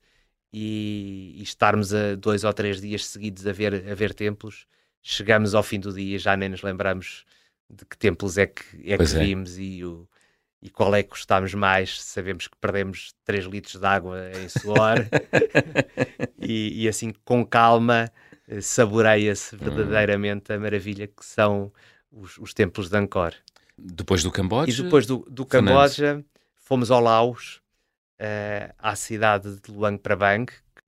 [0.51, 4.65] e, e estarmos a dois ou três dias seguidos a ver, a ver templos,
[5.01, 7.25] chegamos ao fim do dia e já nem nos lembramos
[7.69, 9.23] de que templos é que, é Pois que é.
[9.23, 10.08] vimos e, o,
[10.62, 12.01] e qual é que gostámos mais.
[12.01, 14.97] Sabemos que perdemos 3 litros de água em suor
[16.39, 18.12] e, e assim com calma
[18.47, 21.71] eh, saboreia-se verdadeiramente a maravilha que são
[22.12, 23.34] os, os templos de Angkor.
[23.78, 24.71] Depois do Camboja?
[24.71, 25.45] E depois do, do.
[25.45, 26.23] Camboja,
[26.56, 27.62] fomos ao Laos,
[28.17, 30.45] eh, à cidade de Luang Prabang,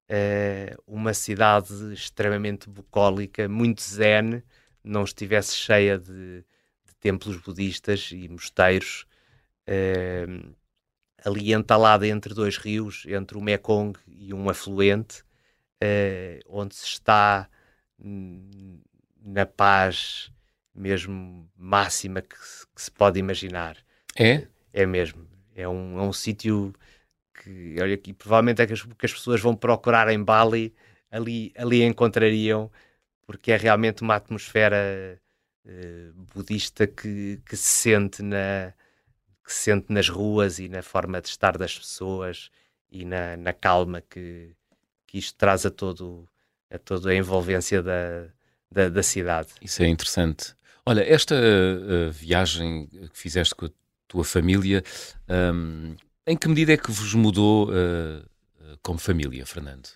[0.08, 4.42] eh, uma cidade extremamente bucólica, muito zen,
[4.84, 6.46] não estivesse cheia de
[7.00, 9.06] templos budistas e mosteiros,
[9.66, 10.26] eh,
[11.24, 15.24] ali entalada entre dois rios, entre o Mekong e um afluente,
[15.82, 17.50] eh, onde se está
[18.00, 20.32] na paz
[20.74, 23.78] mesmo máxima que se, que se pode imaginar.
[24.16, 24.48] É?
[24.72, 25.28] É mesmo.
[25.56, 26.74] É um, é um sítio
[27.34, 30.74] que, olha aqui, provavelmente é que as, que as pessoas vão procurar em Bali,
[31.10, 32.72] ali, ali encontrariam,
[33.26, 35.20] porque é realmente uma atmosfera
[36.34, 38.74] budista que, que se sente na
[39.44, 42.50] que se sente nas ruas e na forma de estar das pessoas
[42.92, 44.54] e na, na calma que,
[45.06, 46.28] que isto traz a todo
[46.70, 48.28] a toda a envolvência da,
[48.70, 49.50] da, da cidade.
[49.62, 50.54] Isso é interessante.
[50.86, 53.70] Olha, esta uh, viagem que fizeste com a
[54.08, 54.84] tua família,
[55.30, 59.88] um, em que medida é que vos mudou uh, uh, como família, Fernando?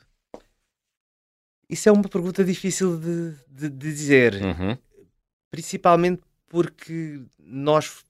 [1.69, 4.77] Isso é uma pergunta difícil de, de- de dizer, Uhum.
[5.51, 8.03] Principalmente porque nós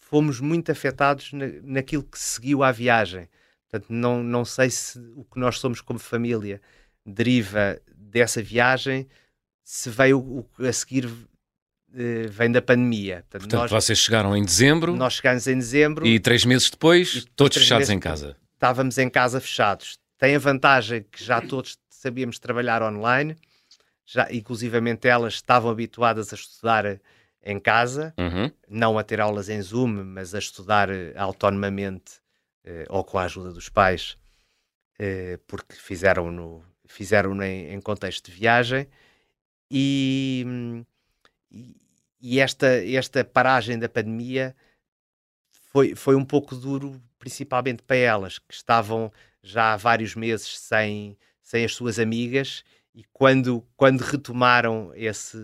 [0.00, 3.28] fomos muito afetados na, naquilo que seguiu à viagem.
[3.68, 6.60] Portanto, não, não sei se o que nós somos como família
[7.04, 9.06] deriva dessa viagem,
[9.62, 11.08] se veio o que a seguir
[11.94, 13.24] eh, vem da pandemia.
[13.28, 17.14] Portanto, Portanto, nós, vocês chegaram em dezembro nós chegámos em dezembro, e três meses depois,
[17.14, 18.36] E todos fechados em casa.
[18.54, 19.98] estávamos em casa fechados.
[20.18, 23.36] Tem a vantagem que já todos sabíamos trabalhar online,
[24.06, 27.00] já, inclusivamente elas estavam habituadas a estudar
[27.42, 28.50] em casa, Uhum.
[28.68, 32.20] não a ter aulas em Zoom, mas a estudar eh, autonomamente
[32.64, 34.16] eh, ou com a ajuda dos pais,
[34.98, 38.86] eh, porque fizeram no fizeram em, em contexto de viagem
[39.70, 40.84] e-
[42.20, 44.54] e esta esta paragem da pandemia
[45.72, 51.16] foi foi um pouco duro, principalmente para elas que estavam já há vários meses sem
[51.42, 52.64] sem as suas amigas
[52.96, 55.38] e quando quando retomaram esse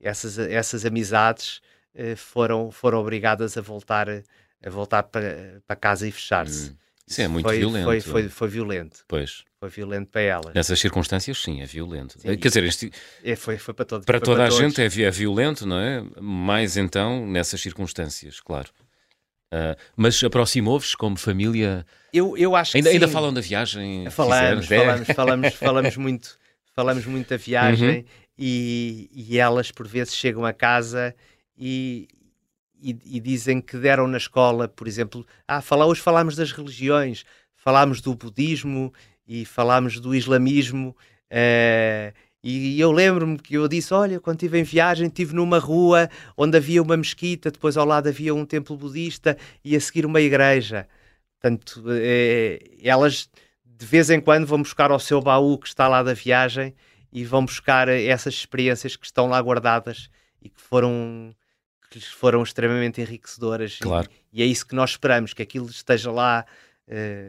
[0.00, 1.60] essas, essas amizades
[1.94, 6.70] eh, foram, foram obrigadas a voltar, a voltar para, para casa e fechar-se.
[6.70, 6.76] Hum.
[7.06, 7.84] Isso é muito foi, violento.
[7.84, 9.04] Foi, foi, foi violento.
[9.06, 9.44] Pois.
[9.58, 10.54] Foi violento para elas.
[10.54, 12.18] Nessas circunstâncias, sim, é violento.
[12.18, 12.34] Sim.
[12.38, 12.90] Quer dizer, este-
[13.22, 14.56] É, foi, foi para para toda a todos.
[14.58, 16.02] gente é, é violento, não é?
[16.18, 18.70] Mais então nessas circunstâncias, claro.
[19.52, 21.84] Ah, mas aproximou-vos como família?
[22.12, 23.12] Eu, eu acho Ainda, que ainda sim.
[23.12, 24.08] falam da viagem?
[24.10, 24.82] Falamos, fizeram?
[24.84, 24.86] É?
[24.86, 26.38] falamos, falamos, falamos muito,
[26.80, 28.04] falamos muito da viagem Uhum.
[28.38, 31.14] e, e elas por vezes chegam a casa
[31.54, 32.08] e,
[32.82, 37.24] e, e dizem que deram na escola, por exemplo, ah, fala, hoje falámos das religiões,
[37.54, 38.94] falámos do budismo
[39.28, 40.96] e falámos do islamismo.
[41.30, 46.08] eh, e eu lembro-me que eu disse: Olha, quando estive em viagem, estive numa rua
[46.34, 50.22] onde havia uma mesquita, depois ao lado havia um templo budista e a seguir uma
[50.22, 50.88] igreja.
[51.38, 53.28] Portanto, eh, elas
[53.80, 56.74] de vez em quando vão buscar ao seu baú que está lá da viagem
[57.10, 60.10] e vão buscar eh, essas experiências que estão lá guardadas
[60.42, 61.34] e que foram
[61.90, 63.78] que lhes foram extremamente enriquecedoras.
[63.80, 64.08] E- Claro.
[64.32, 66.44] E, é isso que nós esperamos, que aquilo esteja lá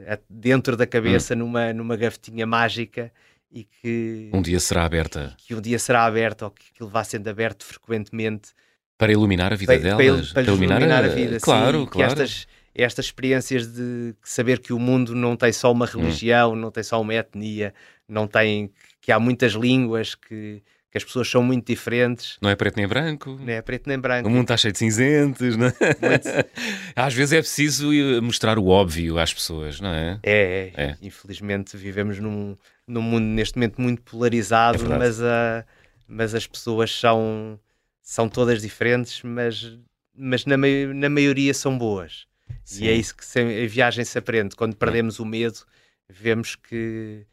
[0.07, 3.11] a- dentro da cabeça, numa, numa gavetinha mágica
[3.51, 7.03] e que Um dia será aberta que um dia será aberto ou que aquilo vá
[7.03, 8.49] sendo aberto frequentemente
[8.97, 10.33] para iluminar a vida para, para, delas.
[10.33, 11.33] para lhes iluminar a vida.
[11.39, 12.11] sim, Claro, e que claro.
[12.11, 15.73] estas, estas experiências de saber que o mundo não tem só Hum.
[15.73, 17.73] uma religião, não tem só uma etnia,
[18.07, 22.37] não tem que há muitas línguas que, que as pessoas são muito diferentes.
[22.41, 23.37] Não é preto nem branco.
[23.41, 24.27] Não é preto nem branco.
[24.27, 25.73] O mundo está cheio de cinzentos, não é?
[26.95, 30.19] Às vezes é preciso eh, mostrar o óbvio às pessoas, não é?
[30.23, 30.83] É, é.
[30.83, 30.97] É.
[31.01, 32.55] Infelizmente vivemos num,
[32.87, 35.65] num mundo neste momento muito polarizado, É mas, a,
[36.07, 37.59] mas as pessoas são,
[38.01, 39.77] são todas diferentes, mas,
[40.15, 42.27] mas na, na maioria são boas.
[42.63, 42.85] Sim.
[42.85, 44.55] E é isso que se, a viagem se aprende.
[44.55, 45.59] Quando perdemos o medo,
[46.09, 47.25] vemos que,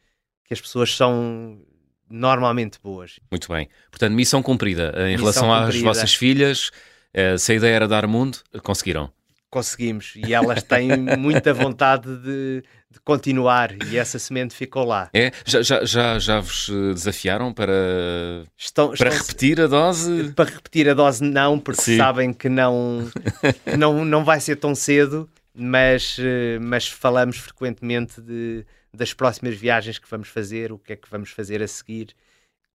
[0.45, 1.61] que as pessoas são
[2.09, 3.19] normalmente boas.
[3.31, 3.69] Muito bem.
[3.91, 4.93] Portanto, missão cumprida.
[4.97, 5.85] Em Missão relação às cumprida.
[5.85, 6.71] vossas filhas,
[7.13, 9.13] eh, se a ideia era dar mundo, conseguiram.
[9.51, 15.09] Conseguimos e elas têm muita vontade de, de continuar e essa semente ficou lá.
[15.15, 15.33] É?
[15.47, 17.73] Já, já, já, já vos eh, desafiaram para,
[18.57, 20.33] Estão, para estão- repetir a dose?
[20.35, 21.97] para repetir a dose não, porque Sim.
[21.97, 23.11] sabem que não,
[23.65, 29.55] que não, não vai ser tão cedo, mas, eh, mas falamos frequentemente de, das próximas
[29.57, 32.09] viagens que vamos fazer, o que é que vamos fazer a seguir.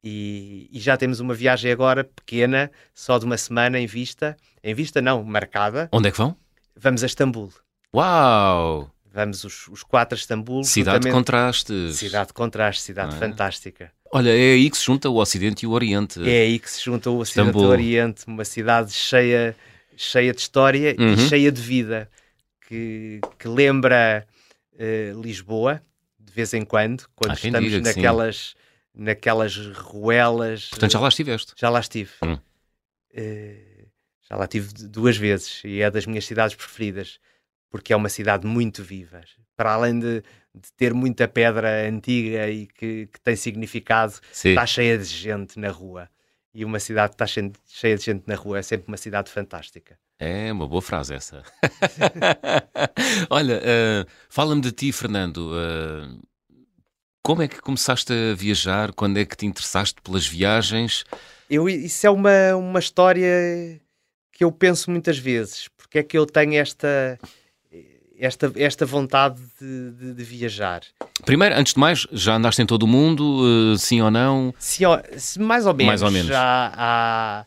[0.04, 4.36] E, e já temos uma viagem agora pequena, só de uma semana em vista.
[4.62, 5.88] Em vista não, marcada.
[5.94, 6.36] Onde é que vão?
[6.76, 7.52] Vamos a Istambul.
[7.96, 8.92] Uau!
[9.14, 10.64] Vamos os, os quatro a Istambul.
[10.64, 11.96] Cidade de contrastes.
[11.98, 13.20] Cidade de contraste, cidade é?
[13.20, 13.92] fantástica.
[14.12, 16.20] Olha, é aí que se junta o Ocidente e o Oriente.
[16.28, 17.68] É aí que se junta o Ocidente e Istambul.
[17.68, 19.56] o Oriente, uma cidade cheia,
[19.96, 21.14] cheia de história Uhum.
[21.14, 22.10] e cheia de vida,
[22.68, 24.26] que, que lembra
[24.78, 25.82] eh, Lisboa,
[26.20, 28.56] de vez em quando, quando quem estamos naquelas,
[28.96, 30.70] naquelas ruelas.
[30.70, 31.54] Portanto, já lá estiveste.
[31.56, 32.12] Já lá estive.
[32.24, 32.38] Hum.
[33.14, 33.73] Eh,
[34.34, 37.20] já lá estive d- duas vezes e é das minhas cidades preferidas,
[37.70, 39.22] porque é uma cidade muito viva.
[39.56, 40.22] Para além de,
[40.56, 44.50] de ter muita pedra antiga e que, que tem significado, Sim.
[44.50, 46.10] está cheia de gente na rua.
[46.56, 48.98] E uma cidade que está cheia de- cheia de gente na rua é sempre uma
[48.98, 49.98] cidade fantástica.
[50.20, 51.44] É uma boa frase essa.
[53.30, 55.52] Olha, eh, fala-me de ti, Fernando.
[55.56, 56.18] eh,
[57.24, 58.92] como é que começaste a viajar?
[58.94, 61.04] Quando é que te interessaste pelas viagens?
[61.50, 63.80] Eu, isso é uma, uma história
[64.34, 65.70] que eu penso muitas vezes.
[65.78, 67.18] Porque é que eu tenho esta,
[68.18, 70.82] esta, esta vontade de, de- de viajar?
[71.26, 74.54] Primeiro, antes de mais, já andaste em todo o mundo, eh, sim ou não?
[74.58, 75.88] Se mais ou menos.
[75.88, 76.28] Mais ou menos.
[76.28, 77.46] Já há,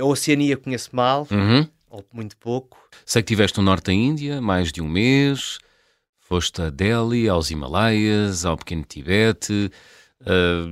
[0.00, 1.66] a Oceania conheço mal, Uhum.
[1.90, 2.78] ou muito pouco.
[3.06, 5.58] Sei que tiveste no norte da Índia, mais de um mês.
[6.20, 9.70] Foste a Delhi, aos Himalaias, ao pequeno Tibete,
[10.26, 10.64] eh,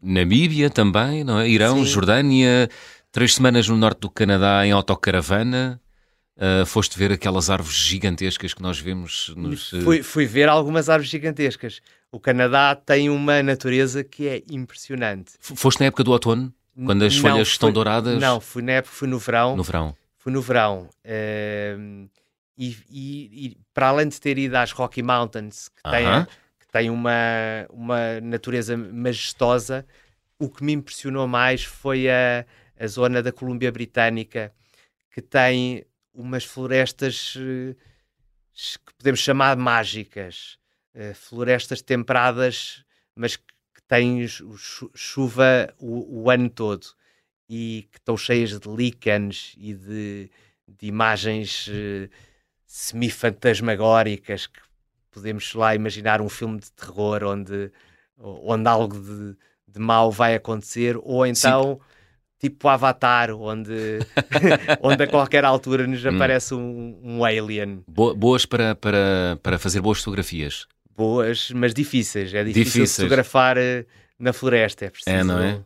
[0.00, 1.48] Namíbia também, não é?
[1.48, 1.84] Irão, Sim.
[1.84, 2.70] Jordânia,
[3.14, 5.80] três semanas no norte do Canadá em autocaravana.
[6.36, 9.70] Eh, foste ver aquelas árvores gigantescas que nós vemos nos.
[9.70, 11.80] Fui, fui ver algumas árvores gigantescas.
[12.10, 15.34] O Canadá tem uma natureza que é impressionante.
[15.38, 16.52] Foste na época do outono,
[16.84, 18.20] quando as Não, folhas estão fui- douradas?
[18.20, 19.56] Não, fui na época, fui no verão.
[19.56, 19.94] No verão.
[20.18, 20.88] Fui no verão.
[21.04, 22.06] ehm,
[22.58, 26.26] e, e- e para além de ter ido às Rocky Mountains, que tem, Aham.
[26.58, 27.12] que tem uma,
[27.70, 29.86] uma natureza majestosa,
[30.36, 32.44] o que me impressionou mais foi a,
[32.78, 34.52] a zona da Colômbia Britânica,
[35.10, 37.74] que tem umas florestas eh,
[38.86, 40.58] que podemos chamar mágicas,
[40.94, 42.84] eh, florestas temperadas,
[43.14, 46.86] mas que têm chu- chu- chuva o, o ano todo
[47.48, 50.30] e que estão cheias de líquenes e de,
[50.66, 52.08] de imagens eh,
[53.14, 54.60] semi-fantasmagóricas que
[55.10, 57.70] podemos lá imaginar um filme de terror onde,
[58.18, 59.36] onde algo de,
[59.68, 61.80] de mau vai acontecer ou então
[62.40, 63.98] tipo Avatar onde,
[64.82, 66.08] onde a qualquer altura nos Hum.
[66.14, 70.66] aparece um, um alien Bo- boas para, para, para fazer boas fotografias.
[70.96, 72.96] boas mas difíceis é difícil Difíceis.
[72.96, 73.86] fotografar eh,
[74.18, 75.60] na floresta é preciso É, não é?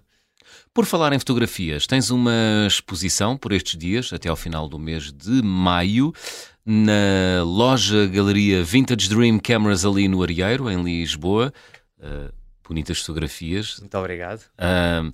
[0.72, 5.12] Por falar em fotografias, tens uma exposição por estes dias, até ao final do mês
[5.12, 6.12] de maio,
[6.64, 11.52] na loja Galeria Vintage Dream Cameras ali no Arieiro, em Lisboa.
[11.98, 12.32] Uh,
[12.66, 13.78] bonitas fotografias.
[13.80, 15.10] muito obrigado Um,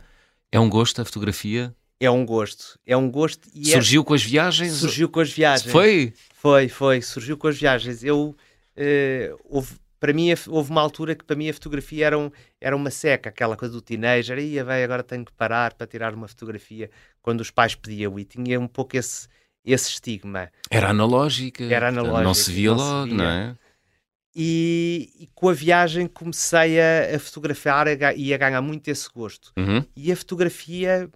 [0.56, 1.74] é um gosto a fotografia?
[2.00, 4.72] é um gosto é um gosto e é- Surgiu com as viagens?
[4.74, 6.12] surgiu com as viagens Foi?
[6.34, 8.04] Foi, foi, surgiu com as viagens.
[8.04, 8.36] Eu,
[8.76, 12.30] eh, houve, para mim, houve uma altura que para mim a fotografia era, um,
[12.60, 16.12] era uma seca, aquela coisa do teenager, ia bem, agora tenho que parar para tirar
[16.12, 16.90] uma fotografia
[17.22, 19.26] quando os pais pediam e tinha um pouco esse,
[19.64, 20.50] esse estigma.
[20.70, 21.64] Era analógica.
[21.64, 23.14] Era portanto, Não analógica, se via não se logo, via.
[23.14, 23.56] não é?
[24.36, 29.08] E, e com a viagem comecei a, a fotografar a e a ganhar muito esse
[29.08, 29.52] gosto.
[29.56, 29.84] Uhum.
[29.94, 31.08] E a fotografia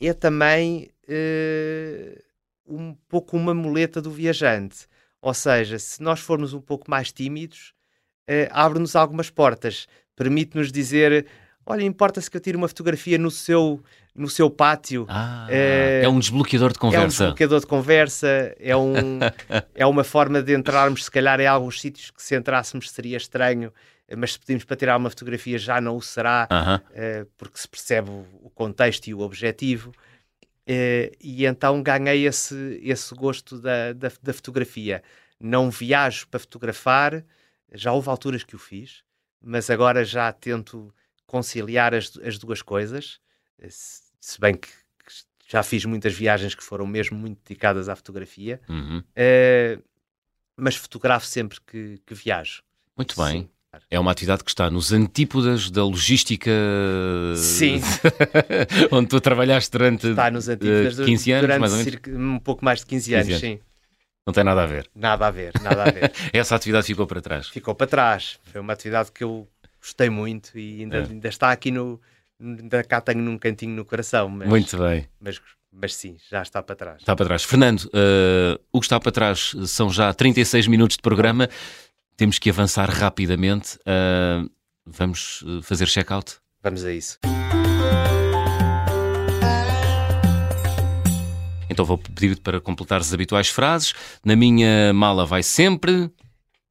[0.00, 2.22] é também eh,
[2.66, 4.86] um pouco uma muleta do viajante.
[5.20, 7.72] Ou seja, se nós formos um pouco mais tímidos,
[8.26, 9.86] eh, abre-nos algumas portas.
[10.14, 11.26] Permite-nos dizer:
[11.66, 13.82] olha, importa-se que eu tire uma fotografia no seu,
[14.14, 15.04] no seu pátio.
[15.08, 17.06] Ah, É- é um desbloqueador de É um conversa.
[17.08, 19.18] desbloqueador de conversa, é, um,
[19.74, 23.72] é uma forma de entrarmos, se calhar, em alguns sítios que se entrássemos seria estranho
[24.16, 26.80] mas se pedimos para tirar uma fotografia já não o será, Aham.
[26.94, 29.90] eh, porque se percebe o contexto e o objetivo.
[30.64, 35.02] Eh, e então ganhei esse, esse gosto da, da, da fotografia.
[35.40, 37.24] Não viajo para fotografar,
[37.72, 39.02] já houve alturas que o fiz,
[39.42, 40.94] mas agora já tento
[41.26, 43.18] conciliar as, as duas coisas,
[43.58, 44.68] eh, se, se bem que
[45.46, 49.00] que já fiz muitas viagens que foram mesmo muito dedicadas à fotografia, Uhum.
[49.14, 49.78] eh,
[50.56, 52.62] mas fotografo sempre que, que viajo.
[52.96, 53.42] Muito bem.
[53.42, 53.48] Sim.
[53.90, 56.50] É uma atividade que está nos antípodas da logística.
[57.36, 57.80] Sim.
[58.90, 61.92] onde tu trabalhaste durante Está nos eh, 15 anos, durante mais ou menos.
[61.92, 63.40] cerca- um pouco mais de 15 15 anos, anos.
[63.40, 63.60] sim.
[64.26, 64.90] Não tem nada a ver.
[64.94, 66.12] Nada a ver, nada a ver.
[66.32, 67.48] Essa atividade ficou para trás.
[67.48, 68.38] Ficou para trás.
[68.44, 69.46] Foi uma atividade que eu
[69.86, 71.02] gostei muito e ainda, É.
[71.04, 72.00] ainda está aqui no.
[72.40, 75.08] Ainda cá tenho num cantinho no coração, mas, Muito bem.
[75.20, 75.40] mas,
[75.72, 76.98] mas sim, já está para trás.
[77.00, 77.44] Está para trás.
[77.44, 81.48] Fernando, eh, o que está para trás são já 36 minutos de programa.
[82.16, 83.78] Temos que avançar rapidamente.
[83.86, 84.44] Eh,
[84.84, 86.34] vamos eh, fazer check-out?
[86.62, 87.18] Vamos a isso.
[91.70, 93.92] Então vou pedir-te para completar as habituais frases.
[94.24, 96.10] Na minha mala vai sempre.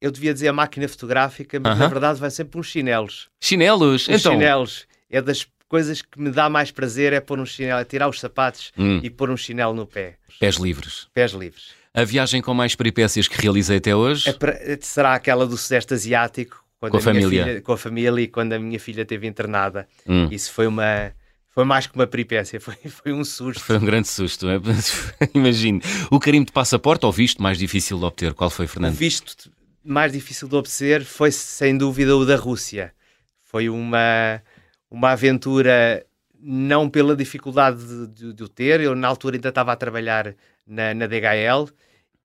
[0.00, 1.90] Eu devia dizer a máquina fotográfica, mas na Aham.
[1.90, 3.28] verdade vai sempre uns chinelos.
[3.40, 4.02] Chinelos.
[4.08, 4.32] Os então.
[4.32, 8.08] chinelos é das coisas que me dá mais prazer é pôr um chinelo, é tirar
[8.08, 10.16] os sapatos Hum, e pôr um chinelo no pé.
[10.38, 11.08] pés livres.
[11.14, 11.70] Pés livres.
[11.94, 14.28] A viagem com mais peripécias que realizei até hoje.
[14.28, 17.44] É será aquela do Sudeste Asiático, Com a minha família.
[17.44, 19.88] filha- com a família e quando a minha filha esteve internada.
[20.06, 20.28] Hum.
[20.30, 21.12] Isso foi uma.
[21.50, 23.60] Foi mais que uma peripécia, foi, foi um susto.
[23.64, 24.60] Foi um grande susto, é?
[25.34, 25.80] imagino.
[26.10, 28.34] O carimbo de passaporte ou visto mais difícil de obter?
[28.34, 28.94] Qual foi, O Fernando?
[28.94, 29.50] visto
[29.86, 32.94] mais difícil de obter foi sem dúvida o da Rússia.
[33.42, 34.42] Foi uma,
[34.90, 36.06] uma aventura
[36.38, 38.80] não pela dificuldade de, de- de o ter.
[38.80, 40.34] Eu na altura ainda estava a trabalhar
[40.66, 41.68] na, na DHL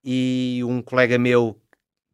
[0.03, 1.59] e um colega meu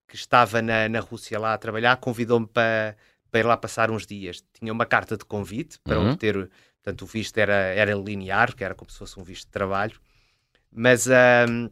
[0.08, 2.96] que estava na, na Rússia lá a trabalhar convidou-me para,
[3.32, 4.44] para ir lá passar uns dias.
[4.54, 6.12] Tinha uma carta de convite para Uhum.
[6.12, 6.50] obter,
[6.84, 10.00] portanto o visto era, era linear, que era como se fosse um visto de trabalho,
[10.72, 11.70] mas ahm,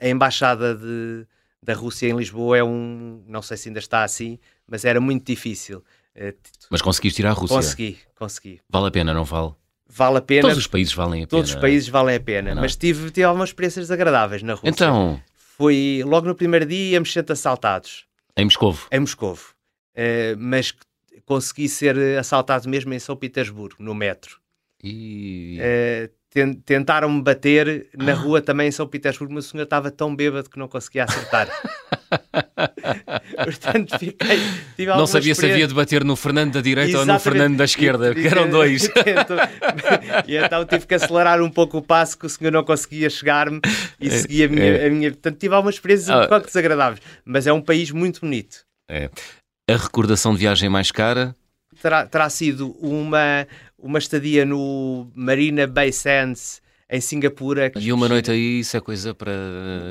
[0.00, 1.26] a embaixada de,
[1.66, 5.26] da Rússia em Lisboa é um, não sei se ainda está assim, mas era muito
[5.26, 5.82] difícil.
[6.14, 6.32] Eh,
[6.70, 7.56] Mas conseguiste ir à Rússia?
[7.56, 8.60] consegui, consegui.
[8.70, 9.52] Vale a pena, não vale?
[9.88, 11.28] Vale a pena, Todos os países valem a pena.
[11.28, 12.62] todos os países valem a pena, Não.
[12.62, 14.68] mas tive, tive algumas experiências desagradáveis na Rússia.
[14.70, 18.06] Então, Foi logo no primeiro dia íamos sendo assaltados
[18.36, 18.86] em Moscovo.
[18.92, 19.54] em Moscovo,
[19.94, 20.72] Eh, mas
[21.24, 24.38] consegui ser assaltado mesmo em São Petersburgo, no metro.
[24.82, 25.58] E...
[25.58, 26.10] Ten-
[26.64, 28.04] Tentaram-me bater Ah.
[28.04, 31.04] na rua também em São Petersburgo, mas o senhor estava tão bêbado que não conseguia
[31.04, 31.48] acertar.
[33.44, 34.86] Portanto, fiquei.
[34.86, 37.22] Não sabia se havia de bater no Fernando da direita ou no Exatamente.
[37.22, 38.88] Fernando da esquerda, E- que eram dois.
[40.26, 43.60] e então tive que acelerar um pouco o passo que o senhor não conseguia chegar-me
[44.00, 44.86] e seguir a minha, é.
[44.86, 45.10] a minha.
[45.10, 46.24] Portanto, tive algumas experiências Ah.
[46.24, 48.58] um pouco desagradáveis, mas é um país muito bonito.
[48.88, 49.10] É.
[49.68, 51.34] A recordação de viagem mais cara?
[51.80, 53.46] Terá, terá sido uma,
[53.78, 57.70] uma estadia no Marina Bay Sands em Singapura.
[57.76, 59.32] E uma noite aí, isso é coisa para.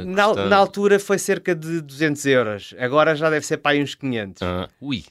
[0.06, 3.84] Na, custar- na altura foi cerca de 200 euros, agora já deve ser para aí
[3.84, 4.42] uns 500.
[4.42, 5.04] Ah, ui.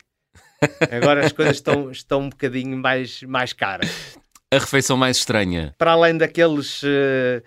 [0.91, 4.17] Agora as coisas estão, estão um bocadinho mais, mais caras.
[4.51, 5.75] A refeição mais estranha?
[5.77, 7.43] Para além daqueles eh,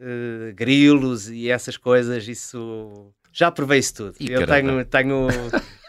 [0.00, 4.14] eh, grilos e essas coisas, isso já provei isso tudo.
[4.20, 4.84] Ih, eu caramba.
[4.84, 5.28] tenho, tenho,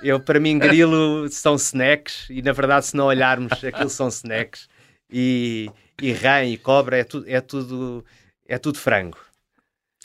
[0.04, 4.68] eu para mim grilo são snacks e na verdade se não olharmos aquilo são snacks
[5.12, 5.70] e,
[6.02, 8.04] e rã e cobra é, tu, é tudo
[8.48, 9.18] é tudo frango.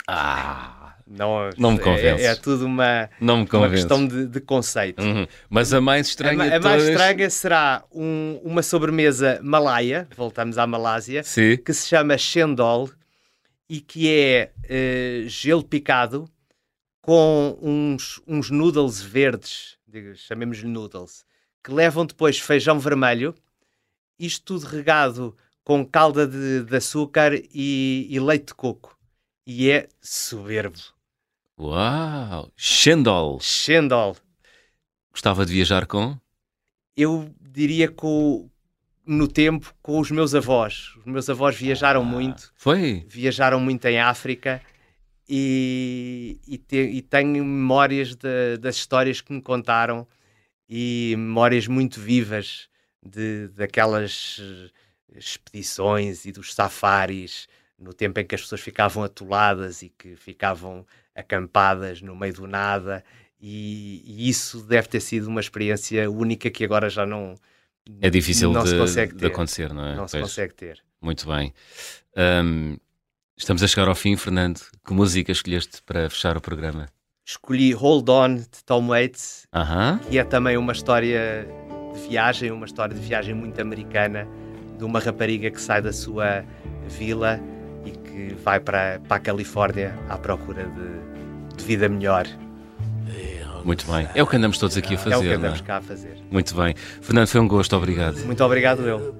[0.07, 2.26] Ah, Não, Não me é- convences.
[2.26, 3.74] É, tudo uma, não me uma convence.
[3.74, 5.03] questão de, de conceito.
[5.03, 5.26] Uhum.
[5.49, 10.59] Mas a mais A, estranha a mais todas- estranha será um- uma sobremesa malaia, voltamos
[10.59, 11.57] à Malásia, Sim.
[11.57, 12.91] que se chama Shendol
[13.68, 16.28] e que é eh, gelo picado
[17.07, 19.79] com uns, uns noodles verdes,
[20.17, 21.25] chamemos-lhe noodles,
[21.63, 23.33] que levam depois feijão vermelho,
[24.19, 28.99] isto tudo regado com calda de, de açúcar e, e leite de coco.
[29.47, 30.81] E é soberbo.
[31.57, 32.51] Uau!
[32.57, 33.39] Shendol.
[33.41, 34.17] Shendol.
[35.13, 36.19] Gostava de viajar com?
[36.97, 38.51] Eu diria que o-
[39.07, 40.93] no tempo com os meus avós.
[40.99, 42.53] Os meus avós viajaram muito.
[42.57, 43.05] Foi?
[43.09, 44.61] viajaram muito em África
[45.29, 50.07] e, e, te- e tenho memórias de- das histórias que me contaram
[50.68, 52.68] e memórias muito vivas
[53.03, 57.49] de, daquelas eh, expedições e dos safaris
[57.79, 62.47] no tempo em que as pessoas ficavam atoladas e que ficavam acampadas no meio do
[62.47, 63.05] nada
[63.41, 67.35] e, e isso deve ter sido uma experiência única que agora já não
[68.01, 69.27] É difícil não de, se consegue de ter.
[69.27, 69.95] acontecer, não é?
[69.95, 70.83] não se consegue ter.
[71.01, 71.53] Muito bem.
[72.16, 72.79] Hum,
[73.37, 74.61] estamos a chegar ao fim, Fernando.
[74.87, 76.87] Que música escolheste para fechar o programa?
[77.28, 79.99] escolhi Hold On de Tom Waits, Aham.
[80.09, 81.45] que é também uma história
[81.93, 84.28] de viagem, uma história de viagem muito americana,
[84.78, 86.45] de uma rapariga que sai da sua
[86.89, 87.41] vila
[87.84, 92.26] e que vai para, para a Califórnia à procura de, de vida melhor.
[93.64, 94.09] Muito bem.
[94.14, 95.14] É o que andamos todos aqui a fazer.
[95.14, 96.16] é o que não andamos cá a fazer.
[96.30, 96.76] Muito bem.
[97.03, 98.18] Fernando, foi um gosto, obrigado.
[98.24, 99.16] Muito obrigado, eu.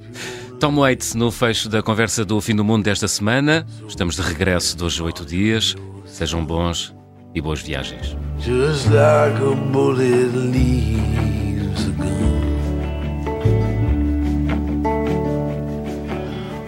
[0.59, 3.67] Tom Waits, no fecho da conversa do Fim do Mundo desta semana.
[3.87, 5.77] Estamos de regresso a oito dias.
[6.07, 6.95] Sejam bons
[7.35, 8.17] e boas viagens.
[8.39, 12.37] Just like a bullet leaves a gun.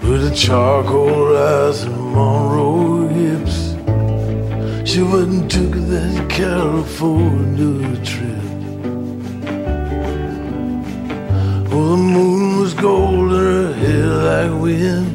[0.02, 3.74] With a charcoal eyes and Monroe hips.
[4.84, 8.38] She and took that California trip.
[11.70, 12.37] The moon
[12.80, 15.08] gold and her hair like wind.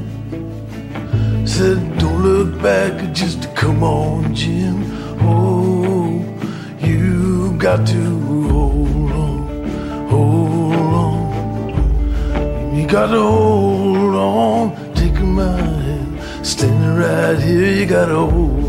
[1.48, 4.84] Said, don't look back, just come on, Jim.
[5.22, 6.22] Oh,
[6.80, 8.04] you got to
[8.50, 12.76] hold on, hold on.
[12.76, 16.46] You got to hold on, take my hand.
[16.46, 18.63] Standing right here, you got to hold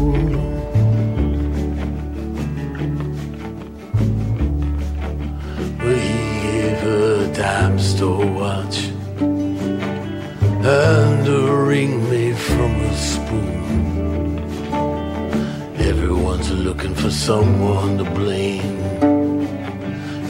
[8.04, 8.78] store watch
[10.78, 14.38] and a ring made from a spoon.
[15.90, 18.78] Everyone's looking for someone to blame.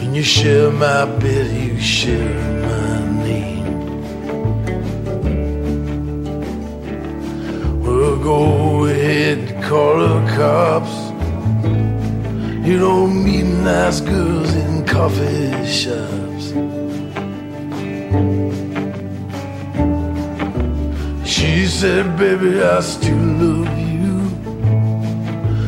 [0.01, 2.93] And you share my bed, you share my
[3.27, 3.67] name.
[7.85, 8.41] Well, go
[8.87, 10.97] ahead, call the cops.
[12.69, 16.24] You don't meet nice girls in coffee shops.
[21.81, 24.17] Said, baby, I still love you.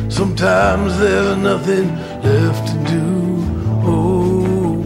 [0.09, 1.87] Sometimes there's nothing
[2.23, 3.05] left to do.
[3.83, 4.83] Oh,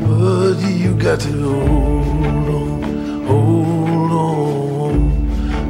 [0.00, 2.82] but you got to hold on,
[3.26, 4.96] hold on.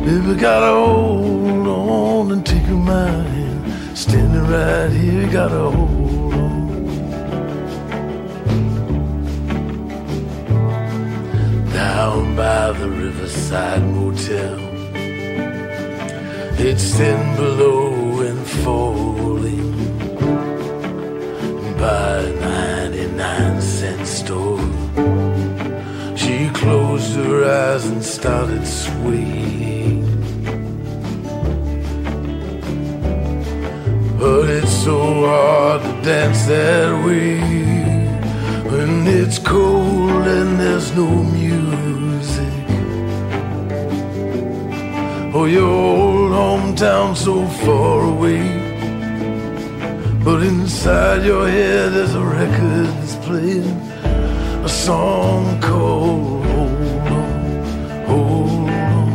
[0.05, 3.99] Baby, gotta hold on and take my hand.
[3.99, 6.65] Standing right here, gotta hold on.
[11.73, 14.74] Down by the riverside motel.
[16.57, 19.73] It's thin below and falling
[21.77, 24.61] by a 99 cent store.
[26.17, 30.05] She closed her eyes and started swaying.
[34.19, 37.41] But it's so hard to dance that way
[38.71, 42.55] when it's cold and there's no music.
[45.37, 48.43] Oh, your old hometown so far away.
[50.25, 53.79] But inside your head there's a record that's playing
[54.65, 57.33] a song called Hold On,
[58.11, 59.11] Hold On.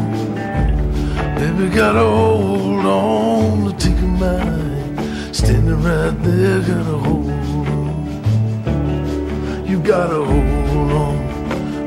[1.40, 5.36] Baby, gotta hold on to take a mind.
[5.36, 7.96] Standing right there, gotta hold on.
[9.68, 11.18] You gotta hold on,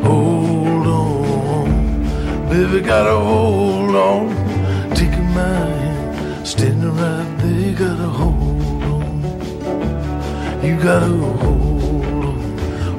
[0.09, 1.69] hold on.
[2.51, 4.42] Baby, gotta hold on.
[5.33, 6.47] A mind.
[6.47, 9.23] Standing right there, gotta hold on.
[10.63, 12.41] You gotta hold on,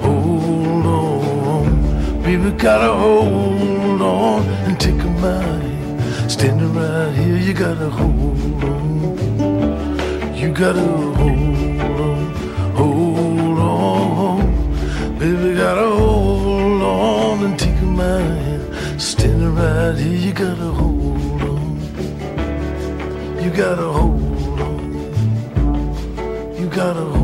[0.01, 2.23] hold on.
[2.23, 6.31] Baby, gotta hold on and take a mind.
[6.31, 10.36] Standing right here, you gotta hold on.
[10.36, 12.34] You gotta hold on,
[12.75, 15.19] hold on.
[15.19, 19.01] Baby, gotta hold on and take my hand.
[19.01, 20.93] Standing right here, you gotta hold.
[20.93, 21.02] You
[23.55, 24.83] gotta hold on.
[26.57, 27.22] You gotta hold